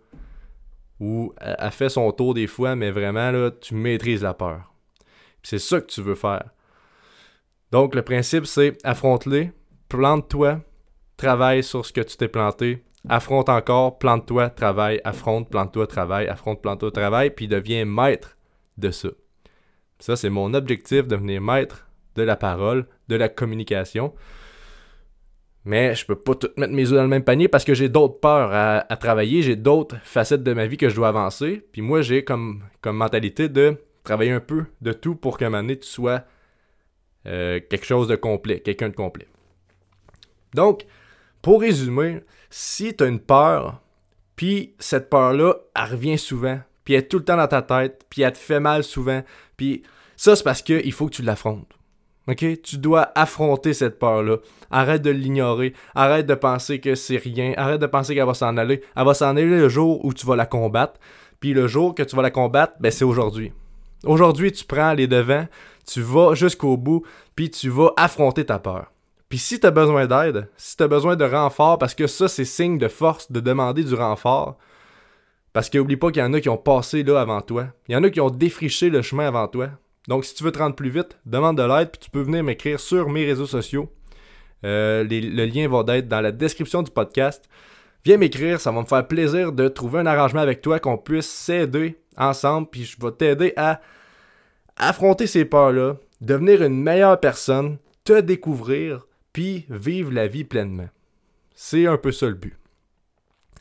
Ou 0.99 1.33
elle 1.39 1.71
fait 1.71 1.89
son 1.89 2.11
tour 2.13 2.35
des 2.35 2.47
fois, 2.47 2.75
mais 2.77 2.91
vraiment, 2.91 3.31
là, 3.31 3.51
tu 3.51 3.75
maîtrises 3.75 4.23
la 4.23 4.35
peur. 4.35 4.73
C'est 5.43 5.59
ça 5.59 5.81
que 5.81 5.87
tu 5.87 6.03
veux 6.03 6.15
faire. 6.15 6.51
Donc, 7.71 7.95
le 7.95 8.03
principe, 8.03 8.47
c'est 8.47 8.77
affronte-les, 8.85 9.53
plante-toi, 9.89 10.61
travaille 11.17 11.63
sur 11.63 11.87
ce 11.87 11.93
que 11.93 12.01
tu 12.01 12.17
t'es 12.17 12.29
planté, 12.29 12.83
affronte 13.09 13.49
encore, 13.49 13.99
plante-toi, 13.99 14.51
travaille, 14.51 15.01
affronte, 15.05 15.49
plante-toi, 15.49 15.87
travaille, 15.87 16.27
affronte, 16.29 16.61
plante-toi, 16.61 16.91
travaille, 16.91 17.31
puis 17.31 17.49
deviens 17.49 17.85
maître 17.85 18.37
de 18.77 18.91
ça. 18.91 19.09
Ça, 19.99 20.17
c'est 20.17 20.31
mon 20.31 20.53
objectif, 20.53 21.07
devenir 21.07 21.41
maître 21.41 21.87
de 22.17 22.23
la 22.23 22.37
parole, 22.37 22.87
de 23.09 23.17
la 23.17 23.29
communication. 23.29 24.15
Mais 25.65 25.95
je 25.95 26.07
peux 26.07 26.17
pas 26.17 26.35
tout 26.35 26.49
mettre 26.57 26.73
mes 26.73 26.85
œufs 26.85 26.97
dans 26.97 27.03
le 27.03 27.09
même 27.09 27.25
panier 27.25 27.49
parce 27.49 27.65
que 27.65 27.75
j'ai 27.75 27.89
d'autres 27.89 28.19
peurs 28.19 28.51
à, 28.53 28.97
travailler, 28.97 29.43
j'ai 29.43 29.57
d'autres 29.57 29.97
facettes 30.03 30.43
de 30.43 30.53
ma 30.55 30.67
vie 30.67 30.77
que 30.77 30.89
je 30.89 30.95
dois 30.95 31.09
avancer. 31.09 31.67
Puis 31.73 31.83
moi, 31.83 32.01
j'ai 32.01 32.25
comme, 32.25 32.63
mentalité 32.85 33.49
de 33.49 33.77
travailler 34.03 34.33
un 34.33 34.41
peu 34.41 34.65
de 34.81 34.93
tout 34.93 35.15
pour 35.15 35.37
qu'à 35.37 35.47
un 35.47 35.51
moment 35.51 35.63
donné, 35.63 35.79
tu 35.79 35.87
sois 35.87 36.25
euh, 37.27 37.61
quelque 37.69 37.85
chose 37.85 38.09
de 38.09 38.17
complet, 38.17 38.61
quelqu'un 38.61 38.89
de 38.89 38.97
complet. 38.97 39.29
Donc, 40.55 40.87
pour 41.43 41.61
résumer, 41.61 42.21
si 42.49 42.97
tu 42.97 43.05
as 43.05 43.07
une 43.07 43.21
peur, 43.21 43.83
puis 44.37 44.75
cette 44.79 45.11
peur-là, 45.11 45.57
elle 45.77 45.91
revient 45.91 46.19
souvent, 46.19 46.59
puis 46.85 46.95
elle 46.95 47.01
est 47.01 47.09
tout 47.09 47.19
le 47.19 47.25
temps 47.25 47.37
dans 47.37 47.47
ta 47.47 47.61
tête, 47.61 48.07
puis 48.09 48.23
elle 48.23 48.33
te 48.33 48.39
fait 48.39 48.61
mal 48.61 48.83
souvent, 48.83 49.23
puis 49.57 49.83
ça, 50.17 50.35
c'est 50.37 50.45
parce 50.45 50.63
qu'il 50.63 50.93
faut 50.93 51.07
que 51.07 51.15
tu 51.15 51.23
l'affrontes. 51.23 51.73
Tu 52.35 52.79
dois 52.79 53.11
affronter 53.15 53.73
cette 53.73 53.99
peur-là. 53.99 54.37
Arrête 54.71 55.03
de 55.03 55.11
l'ignorer. 55.11 55.75
Arrête 55.95 56.27
de 56.27 56.35
penser 56.35 56.81
que 56.81 56.95
c'est 56.95 57.17
rien. 57.17 57.55
Arrête 57.57 57.81
de 57.81 57.87
penser 57.87 58.15
qu'elle 58.15 58.27
va 58.27 58.35
s'en 58.35 58.57
aller. 58.57 58.83
Elle 58.97 59.05
va 59.05 59.15
s'en 59.15 59.31
aller 59.31 59.47
le 59.47 59.69
jour 59.69 60.05
où 60.05 60.13
tu 60.13 60.27
vas 60.27 60.37
la 60.37 60.47
combattre. 60.47 61.01
Puis 61.41 61.55
le 61.55 61.67
jour 61.67 61.95
que 61.95 62.03
tu 62.03 62.15
vas 62.17 62.23
la 62.23 62.31
combattre, 62.31 62.75
ben 62.81 62.93
c'est 62.93 63.05
aujourd'hui. 63.05 63.53
Aujourd'hui, 64.05 64.53
tu 64.53 64.65
prends 64.65 64.95
les 64.95 65.07
devants, 65.07 65.47
tu 65.87 66.01
vas 66.01 66.35
jusqu'au 66.35 66.77
bout, 66.77 67.05
puis 67.37 67.51
tu 67.51 67.69
vas 67.69 67.93
affronter 67.97 68.47
ta 68.47 68.59
peur. 68.59 68.93
Puis 69.29 69.39
si 69.39 69.61
tu 69.61 69.67
as 69.67 69.71
besoin 69.71 70.07
d'aide, 70.07 70.49
si 70.57 70.77
tu 70.77 70.83
as 70.83 70.89
besoin 70.89 71.17
de 71.17 71.25
renfort, 71.25 71.79
parce 71.79 71.95
que 71.95 72.07
ça, 72.07 72.27
c'est 72.27 72.45
signe 72.45 72.79
de 72.79 72.89
force 72.89 73.31
de 73.31 73.41
demander 73.41 73.85
du 73.85 73.95
renfort, 73.95 74.57
parce 75.53 75.69
qu'oublie 75.69 75.97
pas 75.97 76.11
qu'il 76.11 76.23
y 76.23 76.25
en 76.25 76.33
a 76.33 76.41
qui 76.41 76.49
ont 76.49 76.57
passé 76.57 77.03
là 77.03 77.21
avant 77.21 77.41
toi. 77.41 77.67
Il 77.89 77.93
y 77.93 77.97
en 77.97 78.05
a 78.05 78.11
qui 78.11 78.21
ont 78.21 78.31
défriché 78.31 78.89
le 78.89 79.03
chemin 79.03 79.27
avant 79.27 79.49
toi. 79.49 79.69
Donc, 80.09 80.25
si 80.25 80.35
tu 80.35 80.45
veux 80.45 80.53
te 80.53 80.59
rendre 80.59 80.75
plus 80.75 80.91
vite, 80.91 81.19
demande 81.27 81.59
de 81.59 81.63
l'aide, 81.63 81.91
puis 81.91 82.01
tu 82.01 82.11
peux 82.11 82.23
venir 82.23 82.43
m'écrire 82.43 82.81
sur 82.81 83.09
mes 83.09 83.25
réseaux 83.25 83.47
sociaux. 83.47 83.93
Euh, 84.65 85.05
le 85.05 85.45
lien 85.47 85.69
va 85.69 85.85
être 85.97 86.09
dans 86.09 86.21
la 86.21 86.33
description 86.33 86.83
du 86.83 86.91
podcast. 86.91 87.49
Viens 88.05 88.17
m'écrire, 88.17 88.61
ça 88.61 88.73
va 88.73 88.81
me 88.81 88.87
faire 88.87 89.07
plaisir 89.07 89.53
de 89.53 89.69
trouver 89.69 90.01
un 90.01 90.07
arrangement 90.07 90.41
avec 90.41 90.63
toi, 90.63 90.81
qu'on 90.81 90.97
puisse 90.97 91.29
s'aider 91.29 91.99
ensemble, 92.17 92.69
puis 92.71 92.85
je 92.85 92.97
vais 93.01 93.13
t'aider 93.13 93.53
à 93.57 93.81
affronter 94.77 95.27
ces 95.27 95.45
peurs-là, 95.45 95.97
devenir 96.21 96.63
une 96.63 96.83
meilleure 96.83 97.21
personne, 97.21 97.77
te 98.05 98.21
découvrir, 98.21 99.07
puis 99.33 99.67
vivre 99.69 100.13
la 100.13 100.27
vie 100.27 100.45
pleinement. 100.45 100.89
C'est 101.55 101.87
un 101.87 101.99
peu 101.99 102.11
ça 102.11 102.27
le 102.27 102.35
but. 102.35 102.57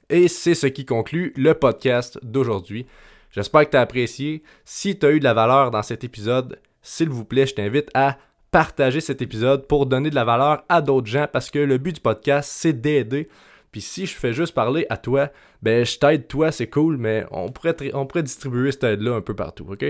Et 0.10 0.28
c'est 0.28 0.56
ce 0.56 0.68
qui 0.68 0.86
conclut 0.86 1.34
le 1.36 1.54
podcast 1.54 2.18
d'aujourd'hui. 2.24 2.88
J'espère 3.32 3.66
que 3.66 3.72
tu 3.72 3.78
as 3.78 3.82
apprécié. 3.82 4.44
Si 4.66 4.98
tu 4.98 5.06
as 5.06 5.12
eu 5.12 5.20
de 5.20 5.24
la 5.24 5.34
valeur 5.34 5.72
dans 5.72 5.84
cet 5.84 6.04
épisode, 6.04 6.60
s'il 6.82 7.10
vous 7.10 7.26
plaît, 7.26 7.46
je 7.46 7.56
t'invite 7.56 7.90
à 7.94 8.18
partager 8.52 9.02
cet 9.02 9.22
épisode 9.22 9.68
pour 9.68 9.86
donner 9.86 10.10
de 10.10 10.16
la 10.16 10.26
valeur 10.26 10.64
à 10.70 10.82
d'autres 10.82 11.08
gens 11.08 11.28
parce 11.32 11.52
que 11.52 11.60
le 11.60 11.78
but 11.78 11.96
du 11.96 12.02
podcast, 12.02 12.50
c'est 12.52 12.74
d'aider. 12.74 13.30
Puis 13.72 13.82
si 13.82 14.06
je 14.06 14.16
fais 14.16 14.34
juste 14.34 14.56
parler 14.56 14.88
à 14.90 14.98
toi, 14.98 15.30
ben 15.62 15.86
je 15.86 16.00
t'aide 16.00 16.28
toi, 16.28 16.52
c'est 16.52 16.70
cool, 16.70 16.98
mais 16.98 17.26
on 17.32 17.50
pourrait, 17.50 18.24
distribuer 18.24 18.72
cette 18.72 18.84
aide-là 18.84 19.16
un 19.16 19.22
peu 19.22 19.36
partout, 19.36 19.68
ok? 19.70 19.86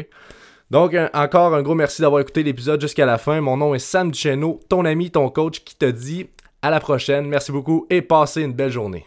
Donc, 0.70 0.96
encore 1.14 1.56
un 1.56 1.64
gros 1.64 1.74
merci 1.74 2.02
d'avoir 2.02 2.22
écouté 2.22 2.44
l'épisode 2.44 2.82
jusqu'à 2.82 3.06
la 3.06 3.18
fin. 3.18 3.42
Mon 3.42 3.58
nom 3.58 3.74
est 3.74 3.80
Sam 3.80 4.12
Duchesneau, 4.12 4.60
ton 4.70 4.86
ami, 4.86 5.10
ton 5.10 5.30
coach 5.30 5.64
qui 5.64 5.76
te 5.76 5.86
dit 5.86 6.30
à 6.62 6.70
la 6.70 6.80
prochaine. 6.80 7.26
Merci 7.26 7.52
beaucoup 7.52 7.88
et 7.90 8.02
passez 8.02 8.44
une 8.44 8.54
belle 8.54 8.72
journée. 8.72 9.06